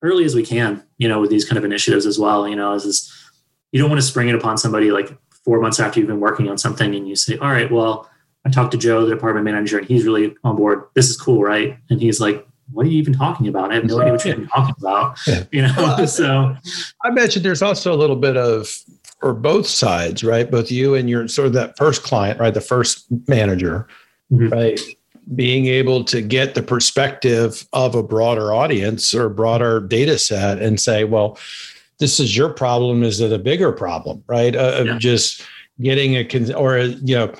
[0.00, 0.84] early as we can.
[0.98, 2.46] You know, with these kind of initiatives as well.
[2.46, 3.12] You know, as is,
[3.72, 5.10] you don't want to spring it upon somebody like
[5.44, 8.08] four months after you've been working on something, and you say, all right, well,
[8.44, 10.84] I talked to Joe, the department manager, and he's really on board.
[10.94, 11.76] This is cool, right?
[11.90, 13.70] And he's like, what are you even talking about?
[13.70, 15.18] I have no idea what you're even talking about.
[15.26, 15.44] Yeah.
[15.52, 16.56] You know, so
[17.02, 18.68] I mentioned there's also a little bit of
[19.20, 20.50] for both sides, right?
[20.50, 22.54] Both you and your sort of that first client, right?
[22.54, 23.88] The first manager
[24.32, 24.48] mm-hmm.
[24.48, 24.80] right?
[25.34, 30.80] Being able to get the perspective of a broader audience or broader data set and
[30.80, 31.38] say, well,
[31.98, 33.02] this is your problem.
[33.02, 34.54] Is it a bigger problem, right?
[34.54, 34.98] Uh, yeah.
[34.98, 35.42] Just
[35.80, 37.32] getting a, con- or, a, you know,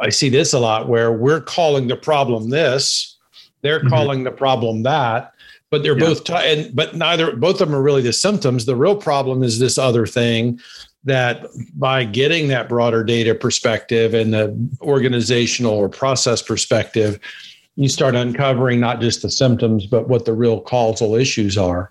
[0.00, 3.16] I see this a lot where we're calling the problem this,
[3.62, 3.88] they're mm-hmm.
[3.88, 5.32] calling the problem that,
[5.70, 6.06] but they're yeah.
[6.06, 8.66] both t- and but neither both of them are really the symptoms.
[8.66, 10.60] The real problem is this other thing
[11.04, 17.18] that by getting that broader data perspective and the organizational or process perspective,
[17.74, 21.90] you start uncovering not just the symptoms but what the real causal issues are.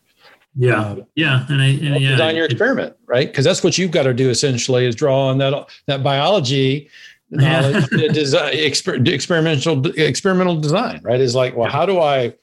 [0.55, 3.27] Yeah, uh, yeah, and I and yeah, design your experiment, right?
[3.27, 6.89] Because that's what you've got to do essentially is draw on that that biology
[7.31, 11.19] knowledge, design, exper- experimental experimental design, right?
[11.19, 12.35] Is like, well, how do I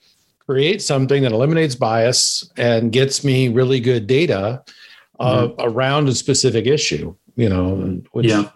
[0.46, 4.64] create something that eliminates bias and gets me really good data
[5.20, 5.60] uh, mm-hmm.
[5.60, 7.14] around a specific issue?
[7.36, 8.50] You know, which, yeah,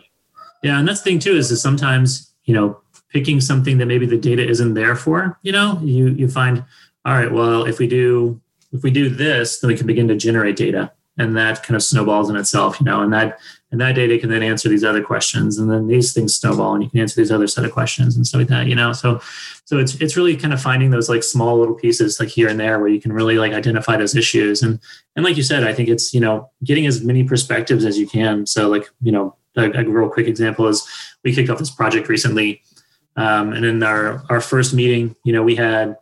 [0.62, 4.06] yeah, and that's the thing too is that sometimes you know picking something that maybe
[4.06, 5.38] the data isn't there for.
[5.42, 6.64] You know, you you find
[7.04, 8.40] all right, well, if we do
[8.72, 11.82] if we do this, then we can begin to generate data, and that kind of
[11.82, 12.80] snowballs in itself.
[12.80, 13.38] You know, and that
[13.72, 15.58] and that data can then answer these other questions.
[15.58, 18.26] And then these things snowball and you can answer these other set of questions and
[18.26, 18.92] stuff like that you know?
[18.92, 19.20] So
[19.64, 22.60] so it's it's really kind of finding those like small little pieces like here and
[22.60, 24.62] there where you can really like identify those issues.
[24.62, 24.78] And
[25.16, 28.06] and like you said i think it's you know getting as many perspectives as you
[28.06, 28.46] can.
[28.46, 30.86] So like you know a, a real quick example is
[31.24, 32.62] we kicked off this project recently
[33.16, 35.96] um, and in our our first meeting you know we had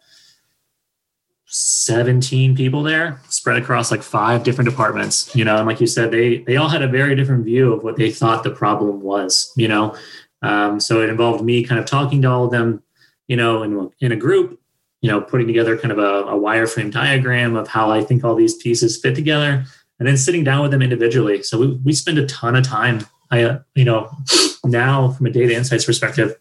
[1.52, 6.12] 17 people there spread across like five different departments you know and like you said
[6.12, 9.52] they they all had a very different view of what they thought the problem was
[9.56, 9.94] you know?
[10.42, 12.82] Um, so it involved me kind of talking to all of them
[13.26, 14.60] you know in, in a group
[15.00, 18.36] you know putting together kind of a, a wireframe diagram of how i think all
[18.36, 19.64] these pieces fit together
[19.98, 21.42] and then sitting down with them individually.
[21.42, 24.10] So we, we spend a ton of time i uh, you know
[24.64, 26.36] now from a data insights perspective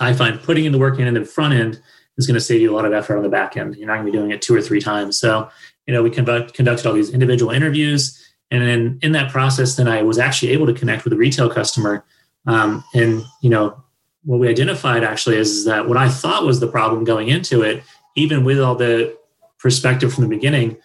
[0.00, 1.80] i find putting in the work in the front end
[2.18, 3.76] is going to save you a lot of effort on the back end.
[3.76, 5.18] You're not going to be doing it two or three times.
[5.18, 5.48] So,
[5.86, 8.22] you know, we conduct, conducted all these individual interviews.
[8.50, 11.48] And then in that process, then I was actually able to connect with a retail
[11.48, 12.04] customer.
[12.46, 13.82] Um, and, you know,
[14.24, 17.62] what we identified actually is, is that what I thought was the problem going into
[17.62, 17.82] it,
[18.16, 19.16] even with all the
[19.58, 20.76] perspective from the beginning,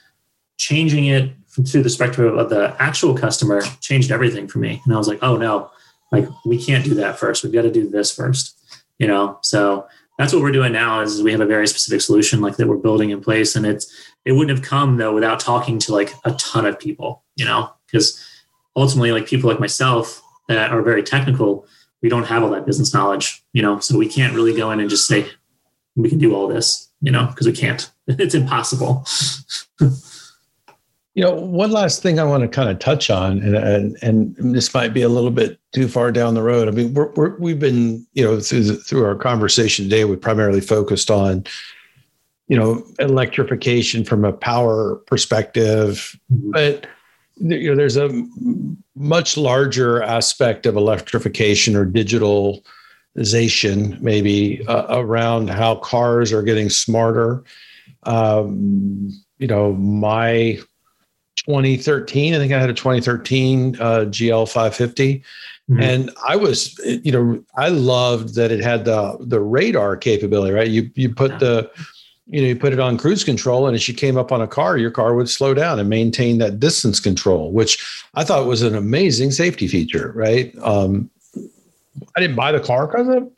[0.58, 1.32] changing it
[1.68, 4.82] through the spectrum of the actual customer changed everything for me.
[4.86, 5.72] And I was like, oh no,
[6.12, 7.44] like we can't do that first.
[7.44, 8.58] We've got to do this first,
[8.98, 9.40] you know?
[9.42, 12.68] So that's what we're doing now is we have a very specific solution like that
[12.68, 13.56] we're building in place.
[13.56, 13.92] And it's
[14.26, 17.72] it wouldn't have come though without talking to like a ton of people you know?
[17.86, 18.24] Because
[18.76, 21.68] ultimately like people like myself that are very technical
[22.02, 23.80] we don't have all that business knowledge you know?
[23.80, 25.28] So we can't really go in and just say
[25.96, 27.26] we can do all this you know?
[27.28, 27.90] Because we can't.
[28.08, 29.06] It's impossible
[31.16, 34.56] You know, one last thing I want to kind of touch on, and, and, and
[34.56, 36.68] this might be a little bit too far down the road.
[36.68, 40.16] I mean, we're, we have been, you know, through the, through our conversation today, we
[40.16, 41.44] primarily focused on,
[42.48, 46.52] you know, electrification from a power perspective, mm-hmm.
[46.52, 46.88] but
[47.38, 48.10] you know, there's a
[48.96, 57.44] much larger aspect of electrification or digitalization, maybe uh, around how cars are getting smarter.
[58.04, 60.60] Um, you know, my
[61.46, 62.34] 2013.
[62.34, 65.24] I think I had a 2013 uh, GL 550.
[65.70, 65.82] Mm-hmm.
[65.82, 70.68] And I was, you know, I loved that it had the the radar capability, right?
[70.68, 71.72] You you put the,
[72.28, 74.48] you know, you put it on cruise control, and as you came up on a
[74.48, 77.82] car, your car would slow down and maintain that distance control, which
[78.14, 80.54] I thought was an amazing safety feature, right?
[80.62, 81.10] Um,
[82.16, 83.32] I didn't buy the car because of,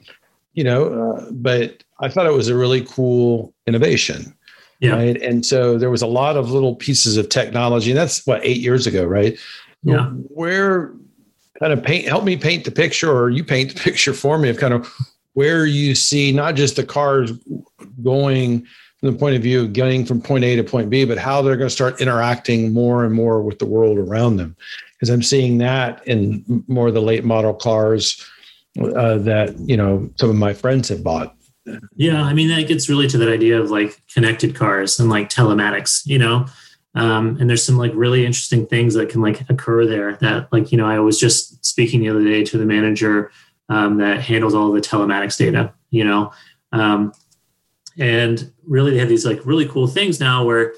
[0.54, 4.35] you know, uh, but I thought it was a really cool innovation.
[4.86, 4.96] Yeah.
[4.96, 5.22] Right.
[5.22, 7.92] And so there was a lot of little pieces of technology.
[7.92, 9.38] And that's what, eight years ago, right?
[9.84, 10.08] Yeah.
[10.10, 10.94] Where
[11.60, 14.50] kind of paint, help me paint the picture or you paint the picture for me
[14.50, 14.94] of kind of
[15.34, 17.32] where you see not just the cars
[18.04, 18.66] going
[19.00, 21.42] from the point of view of getting from point A to point B, but how
[21.42, 24.56] they're going to start interacting more and more with the world around them.
[24.94, 28.26] Because I'm seeing that in more of the late model cars
[28.82, 31.35] uh, that, you know, some of my friends have bought.
[31.96, 35.30] Yeah, I mean that gets really to that idea of like connected cars and like
[35.30, 36.46] telematics, you know.
[36.94, 40.16] Um, and there's some like really interesting things that can like occur there.
[40.18, 43.32] That like you know I was just speaking the other day to the manager
[43.70, 46.32] um, that handles all the telematics data, you know,
[46.72, 47.14] um,
[47.98, 50.74] and really they have these like really cool things now where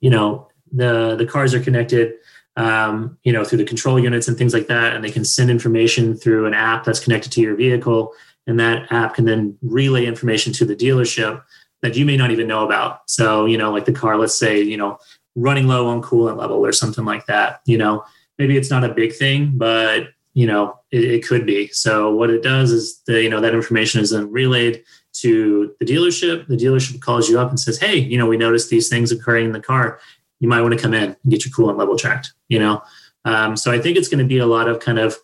[0.00, 2.14] you know the the cars are connected
[2.56, 4.94] um, you know, through the control units and things like that.
[4.94, 8.12] And they can send information through an app that's connected to your vehicle
[8.46, 11.42] and that app can then relay information to the dealership
[11.82, 13.00] that you may not even know about.
[13.06, 14.98] So, you know, like the car, let's say, you know,
[15.34, 18.04] running low on coolant level or something like that, you know,
[18.38, 21.68] maybe it's not a big thing, but you know it, it, could be.
[21.68, 24.82] So what it does is the you know that information is then relayed
[25.14, 26.46] to the dealership.
[26.46, 29.46] The dealership calls you up and says hey you know we noticed these things occurring
[29.46, 30.00] in the car.
[30.40, 32.82] You might want to come in and get your coolant level checked you know.
[33.24, 35.16] Um, so i think it's going to be a lot of kind of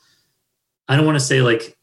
[0.87, 1.77] i don't want to say like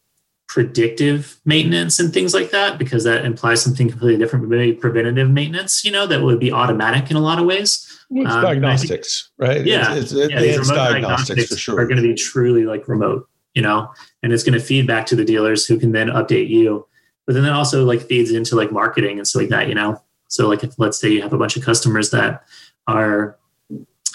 [0.48, 5.30] predictive maintenance and things like that because that implies something completely different but maybe preventative
[5.30, 9.32] maintenance you know that would be automatic in a lot of ways it's um, diagnostics,
[9.38, 9.66] think, right?
[9.66, 11.80] Yeah, it's, it's, yeah, advanced diagnostics, diagnostics for sure.
[11.80, 13.92] Are going to be truly like remote, you know,
[14.22, 16.88] and it's going to feed back to the dealers who can then update you.
[17.26, 20.02] But then it also like feeds into like marketing and stuff like that, you know.
[20.28, 22.44] So like if let's say you have a bunch of customers that
[22.88, 23.38] are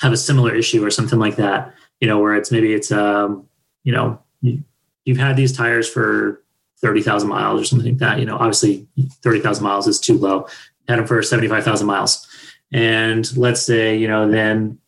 [0.01, 3.47] have a similar issue or something like that, you know, where it's maybe it's um,
[3.83, 4.63] you know, you,
[5.11, 6.43] you've had these tires for
[6.81, 8.87] 30,000 miles or something like that, you know, obviously
[9.23, 10.47] 30,000 miles is too low.
[10.89, 12.27] Had them for 75,000 miles
[12.73, 14.79] and let's say you know then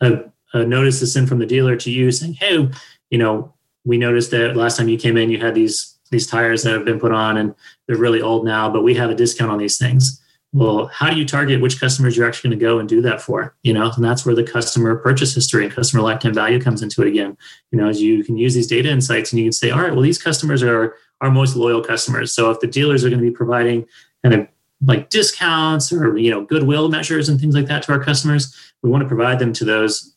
[0.00, 2.68] a, a notice is sent from the dealer to you saying hey
[3.10, 3.52] you know
[3.84, 6.84] we noticed that last time you came in you had these these tires that have
[6.84, 7.54] been put on and
[7.86, 10.21] they're really old now but we have a discount on these things
[10.52, 13.20] well how do you target which customers you're actually going to go and do that
[13.20, 13.90] for you know?
[13.94, 17.36] And that's where the customer purchase history and customer lifetime value comes into it again.
[17.70, 19.92] You know as you can use these data insights and you can say all right
[19.92, 22.34] well these customers are our most loyal customers.
[22.34, 23.86] So if the dealers are going to be providing
[24.22, 24.48] kind of
[24.84, 28.90] like discounts or you know goodwill measures and things like that to our customers we
[28.90, 30.14] want to provide them to those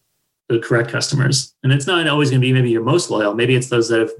[0.47, 1.55] the correct customers.
[1.63, 3.33] And it's not always going to be maybe your most loyal.
[3.33, 4.11] Maybe it's those that have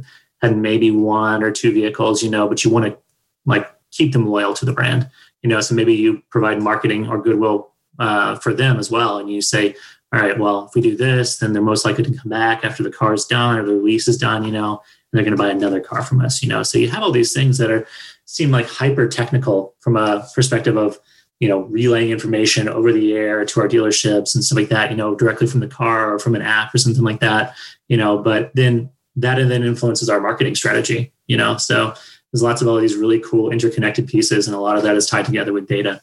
[0.42, 2.98] had maybe one or two vehicles you know but you want to
[3.46, 5.10] like keep them loyal to the brand
[5.46, 9.20] you know so maybe you provide marketing or goodwill uh, for them as well.
[9.20, 9.76] And you say
[10.12, 12.82] all right well if we do this then they're most likely to come back after
[12.82, 15.44] the car is done or the lease is done you know and they're going to
[15.44, 16.64] buy another car from us you know.
[16.64, 17.86] So you have all these things that are
[18.26, 20.98] seem like hyper technical from a perspective of
[21.40, 24.98] you know relaying information over the air to our dealerships and stuff like that you
[24.98, 27.56] know directly from the car or from an app or something like that
[27.88, 28.18] you know.
[28.18, 31.58] But then that then influences our marketing strategy you know.
[31.58, 31.94] So
[32.32, 35.08] there's lots of all these really cool interconnected pieces and a lot of that is
[35.08, 36.02] tied together with data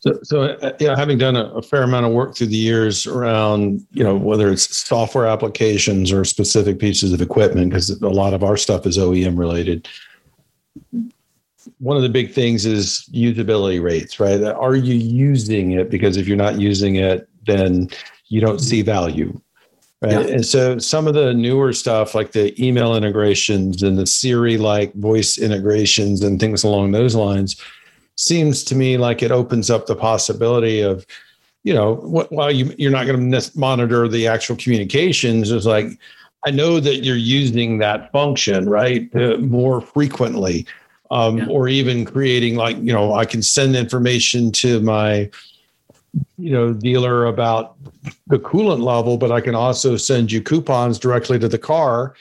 [0.00, 3.04] so, so uh, yeah, having done a, a, fair amount of work through the years
[3.04, 8.32] around, you know, whether it's software applications or specific pieces of equipment, because a lot
[8.32, 9.88] of our stuff is OEM related
[11.78, 14.42] one of the big things is usability rates, right?
[14.42, 15.90] Are you using it?
[15.90, 17.88] Because if you're not using it, then
[18.28, 19.38] you don't see value.
[20.00, 20.12] Right.
[20.12, 20.20] Yeah.
[20.20, 24.94] And so some of the newer stuff like the email integrations and the Siri like
[24.94, 27.60] voice integrations and things along those lines
[28.14, 31.04] seems to me like it opens up the possibility of,
[31.64, 31.96] you know,
[32.30, 35.86] while you, you're not going to monitor the actual communications, it's like,
[36.46, 40.64] I know that you're using that function, right, uh, more frequently
[41.10, 41.46] um, yeah.
[41.48, 45.30] or even creating like you know i can send information to my
[46.38, 47.76] you know dealer about
[48.28, 52.14] the coolant level but i can also send you coupons directly to the car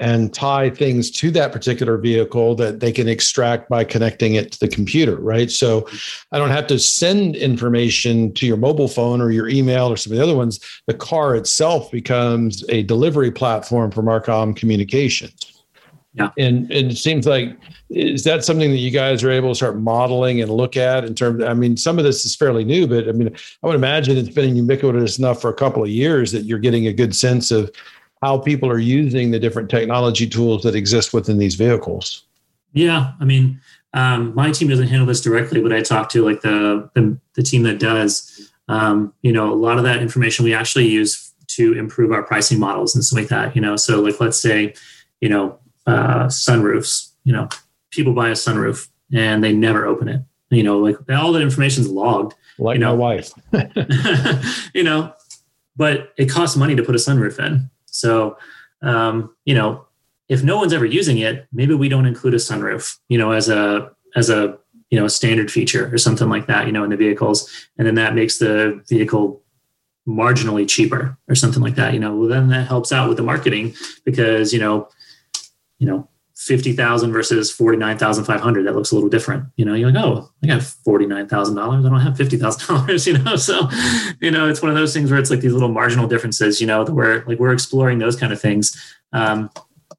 [0.00, 4.58] and tie things to that particular vehicle that they can extract by connecting it to
[4.58, 5.50] the computer right?
[5.50, 5.88] So
[6.32, 10.12] i don't have to send information to your mobile phone or your email or some
[10.12, 10.60] of the other ones.
[10.86, 15.53] The car itself becomes a delivery platform for marcom communications
[16.14, 16.30] yeah.
[16.38, 17.56] And, and it seems like
[17.90, 21.14] is that something that you guys are able to start modeling and look at in
[21.14, 23.74] terms of, I mean, some of this is fairly new, but I mean, I would
[23.74, 27.16] imagine it's been ubiquitous enough for a couple of years that you're getting a good
[27.16, 27.70] sense of
[28.22, 32.24] how people are using the different technology tools that exist within these vehicles.
[32.72, 33.12] Yeah.
[33.20, 33.60] I mean,
[33.92, 37.42] um, my team doesn't handle this directly, but I talk to like the, the, the
[37.42, 41.72] team that does, um, you know, a lot of that information we actually use to
[41.74, 44.74] improve our pricing models and stuff like that, you know, so like, let's say,
[45.20, 47.12] you know, uh, sunroofs.
[47.24, 47.48] You know,
[47.90, 50.22] people buy a sunroof and they never open it.
[50.50, 52.34] You know, like all that information is logged.
[52.58, 53.32] Like you know, my wife.
[54.74, 55.12] you know,
[55.76, 57.70] but it costs money to put a sunroof in.
[57.86, 58.36] So,
[58.82, 59.86] um, you know,
[60.28, 62.98] if no one's ever using it, maybe we don't include a sunroof.
[63.08, 64.58] You know, as a as a
[64.90, 66.66] you know a standard feature or something like that.
[66.66, 69.42] You know, in the vehicles, and then that makes the vehicle
[70.06, 71.94] marginally cheaper or something like that.
[71.94, 73.74] You know, well then that helps out with the marketing
[74.04, 74.88] because you know
[75.78, 79.46] you know, 50,000 versus 49,500, that looks a little different.
[79.56, 81.86] You know, you're like, oh, I got $49,000.
[81.86, 83.36] I don't have $50,000, you know?
[83.36, 83.68] So,
[84.20, 86.66] you know, it's one of those things where it's like these little marginal differences, you
[86.66, 88.76] know, where like we're exploring those kind of things.
[89.12, 89.48] Um,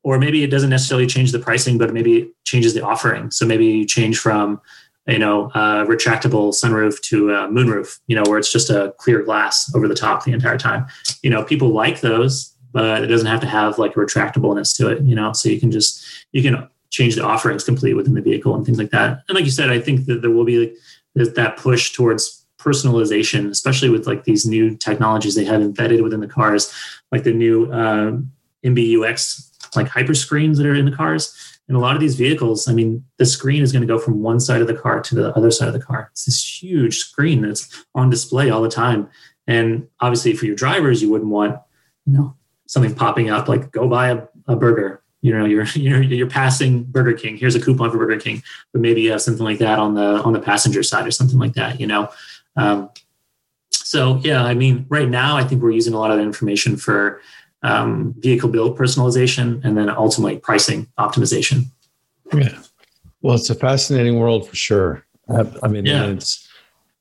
[0.03, 3.31] or maybe it doesn't necessarily change the pricing, but maybe it changes the offering.
[3.31, 4.61] So maybe you change from,
[5.07, 9.23] you know, a retractable sunroof to a moonroof, you know, where it's just a clear
[9.23, 10.85] glass over the top the entire time.
[11.23, 14.89] You know, people like those but it doesn't have to have like a retractableness to
[14.89, 15.31] it, you know.
[15.31, 18.77] So you can just you can change the offerings completely within the vehicle and things
[18.77, 19.23] like that.
[19.29, 20.75] And like you said, I think that there will be
[21.15, 26.27] that push towards personalization, especially with like these new technologies they have embedded within the
[26.27, 26.73] cars,
[27.13, 28.17] like the new uh,
[28.65, 31.33] MBUX like hyper screens that are in the cars.
[31.69, 34.21] And a lot of these vehicles, I mean, the screen is going to go from
[34.21, 36.09] one side of the car to the other side of the car.
[36.11, 39.09] It's this huge screen that's on display all the time.
[39.47, 41.57] And obviously, for your drivers, you wouldn't want,
[42.05, 42.35] you know,
[42.67, 45.01] something popping up like go buy a, a burger.
[45.21, 47.37] You know, you're you're you're passing Burger King.
[47.37, 50.21] Here's a coupon for Burger King, but maybe you have something like that on the
[50.23, 51.79] on the passenger side or something like that.
[51.79, 52.09] You know,
[52.55, 52.89] um,
[53.71, 57.21] so yeah, I mean, right now I think we're using a lot of information for
[57.65, 61.65] um, vehicle build personalization and then ultimately pricing optimization.
[62.33, 62.59] Yeah.
[63.21, 65.05] Well, it's a fascinating world for sure.
[65.29, 66.05] I, I mean, yeah.
[66.05, 66.47] it's,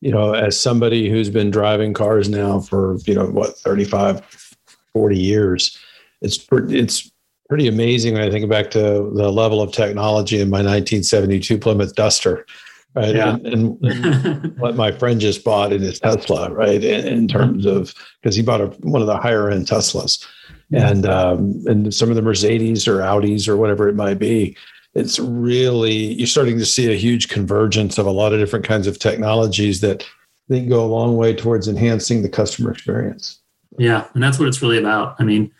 [0.01, 4.54] you know, as somebody who's been driving cars now for, you know, what, 35,
[4.95, 5.79] 40 years,
[6.23, 7.11] it's, it's
[7.49, 8.81] pretty amazing when I think back to
[9.15, 12.47] the level of technology in my 1972 Plymouth Duster
[12.95, 13.15] right?
[13.15, 13.37] Yeah.
[13.45, 16.83] And, and, what my friend just bought in his Tesla, right?
[16.83, 20.25] In, in terms of because he bought a, one of the higher end Teslas,
[20.73, 24.57] and um, and some of the Mercedes or Audis or whatever it might be.
[24.95, 28.87] It's really you're starting to see a huge convergence of a lot of different kinds
[28.87, 30.07] of technologies that
[30.49, 33.41] they can go a long way towards enhancing the customer experience.
[33.79, 35.17] Yeah, and that's what it's really about.
[35.19, 35.53] I mean,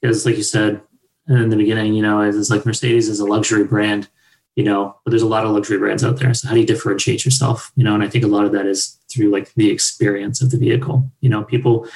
[0.00, 0.80] because like you said
[1.28, 4.08] in the beginning, you know, it's like Mercedes is a luxury brand
[4.54, 6.32] you know, but there's a lot of luxury brands out there.
[6.34, 7.72] So how do you differentiate yourself?
[7.74, 10.50] You know, and I think a lot of that is through like the experience of
[10.50, 11.10] the vehicle.
[11.20, 11.86] You know, people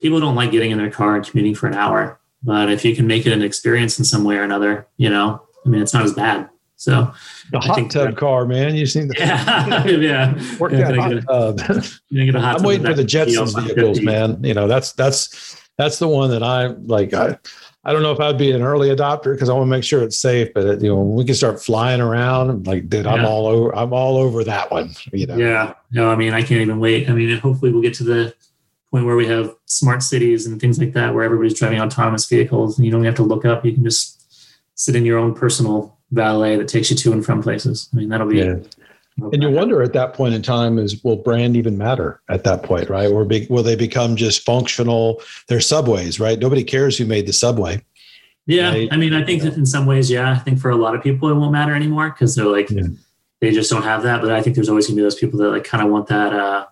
[0.00, 2.94] people don't like getting in their car and commuting for an hour, but if you
[2.94, 5.94] can make it an experience in some way or another, you know, I mean, it's
[5.94, 6.50] not as bad.
[6.82, 7.14] So
[7.52, 8.74] the hot tub car, man.
[8.74, 10.56] You seen the yeah, yeah.
[10.58, 12.34] Work yeah, that hot tub.
[12.34, 14.42] I'm waiting for the Jetsons vehicles, man.
[14.42, 17.14] You know, that's that's that's the one that I like.
[17.14, 17.38] I
[17.84, 20.02] I don't know if I'd be an early adopter because I want to make sure
[20.02, 20.52] it's safe.
[20.54, 23.12] But you know, when we can start flying around, like, dude, yeah.
[23.12, 23.76] I'm all over.
[23.76, 24.92] I'm all over that one.
[25.12, 25.36] You know.
[25.36, 25.74] Yeah.
[25.92, 27.08] No, I mean, I can't even wait.
[27.08, 28.34] I mean, hopefully, we'll get to the
[28.90, 32.76] point where we have smart cities and things like that, where everybody's driving autonomous vehicles,
[32.76, 33.64] and you don't have to look up.
[33.64, 34.18] You can just
[34.74, 37.88] sit in your own personal valet that takes you to and from places.
[37.92, 38.38] I mean, that'll be.
[38.38, 38.56] Yeah.
[39.18, 42.62] And you wonder at that point in time is will brand even matter at that
[42.62, 43.10] point, right?
[43.10, 45.20] Or be, will they become just functional?
[45.48, 46.38] They're subways, right?
[46.38, 47.84] Nobody cares who made the subway.
[48.46, 48.88] Yeah, right?
[48.90, 50.32] I mean, I think in some ways, yeah.
[50.32, 52.84] I think for a lot of people, it won't matter anymore because they're like yeah.
[53.40, 54.22] they just don't have that.
[54.22, 56.32] But I think there's always gonna be those people that like kind of want that
[56.32, 56.66] uh,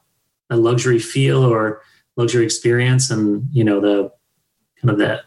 [0.49, 1.83] a luxury feel or
[2.17, 4.11] luxury experience, and you know the
[4.81, 5.25] kind of that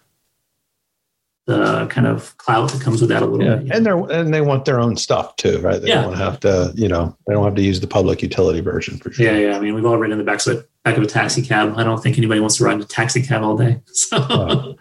[1.45, 3.55] the kind of clout that comes with that a little yeah.
[3.57, 3.75] bit.
[3.75, 5.81] And they're and they want their own stuff too, right?
[5.81, 6.01] They yeah.
[6.01, 9.11] don't have to, you know, they don't have to use the public utility version for
[9.11, 9.25] sure.
[9.25, 9.57] Yeah, yeah.
[9.57, 11.73] I mean, we've all ridden in the back of, back of a taxi cab.
[11.75, 13.81] I don't think anybody wants to ride in a taxi cab all day.
[13.93, 14.75] So.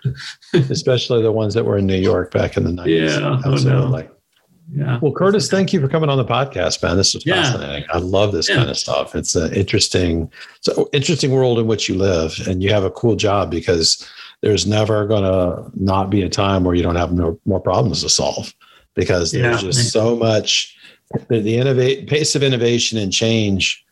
[0.55, 3.21] especially the ones that were in New York back in the 90s.
[3.21, 3.41] Yeah.
[3.45, 4.09] Oh, no.
[4.73, 4.99] yeah.
[5.01, 6.97] Well, Curtis, thank you for coming on the podcast, man.
[6.97, 7.43] This is yeah.
[7.43, 7.89] fascinating.
[7.93, 8.57] I love this yeah.
[8.57, 9.15] kind of stuff.
[9.15, 13.17] It's an interesting, so interesting world in which you live, and you have a cool
[13.17, 14.07] job because
[14.43, 18.03] there's never going to not be a time where you don't have no, more problems
[18.03, 18.53] to solve
[18.95, 20.77] because there's just so much
[21.29, 23.85] the, the innovate pace of innovation and change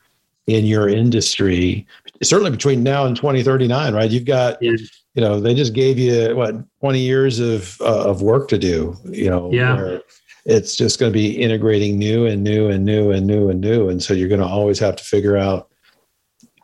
[0.46, 1.86] in your industry
[2.22, 4.10] certainly between now and 2039 right?
[4.10, 4.72] You've got yeah.
[5.14, 8.96] you know they just gave you what 20 years of uh, of work to do
[9.04, 9.98] you know yeah.
[10.44, 13.88] it's just going to be integrating new and new and new and new and new.
[13.88, 15.68] And so you're going to always have to figure out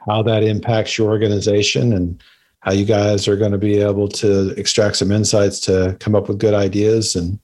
[0.07, 2.23] how that impacts your organization and
[2.67, 6.29] how you guys are going to be able to extract some insights to come up
[6.29, 7.39] with good ideas and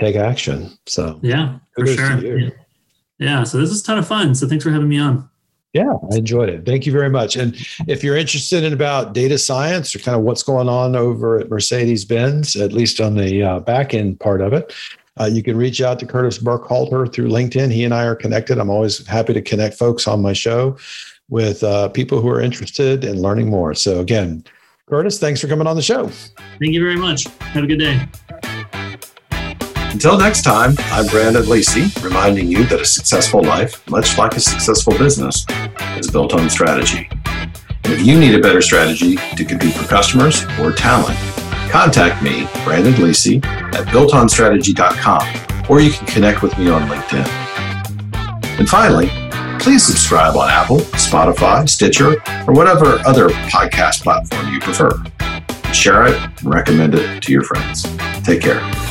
[0.00, 0.70] take action.
[0.86, 2.18] So yeah, for sure.
[2.18, 2.50] Yeah.
[3.18, 3.42] yeah.
[3.44, 4.34] So this is a ton of fun.
[4.34, 5.28] So thanks for having me on.
[5.74, 6.64] Yeah, I enjoyed it.
[6.64, 7.36] Thank you very much.
[7.36, 7.54] And
[7.86, 11.50] if you're interested in about data science or kind of what's going on over at
[11.50, 14.72] Mercedes Benz, at least on the uh, back end part of it,
[15.20, 17.70] uh, you can reach out to Curtis Burkhalter through LinkedIn.
[17.70, 18.58] He and I are connected.
[18.58, 20.78] I'm always happy to connect folks on my show
[21.28, 23.74] with uh, people who are interested in learning more.
[23.74, 24.44] So, again,
[24.86, 26.08] Curtis, thanks for coming on the show.
[26.08, 27.24] Thank you very much.
[27.24, 28.08] Have a good day.
[29.90, 34.40] Until next time, I'm Brandon Lacey, reminding you that a successful life, much like a
[34.40, 35.44] successful business,
[35.96, 37.08] is built on strategy.
[37.84, 41.18] And if you need a better strategy to compete for customers or talent,
[41.70, 47.26] contact me, Brandon Lacey, at builtonstrategy.com, or you can connect with me on LinkedIn.
[48.58, 49.08] And finally,
[49.58, 54.90] please subscribe on Apple, Spotify, Stitcher, or whatever other podcast platform you prefer.
[55.72, 57.82] Share it and recommend it to your friends.
[58.24, 58.87] Take care.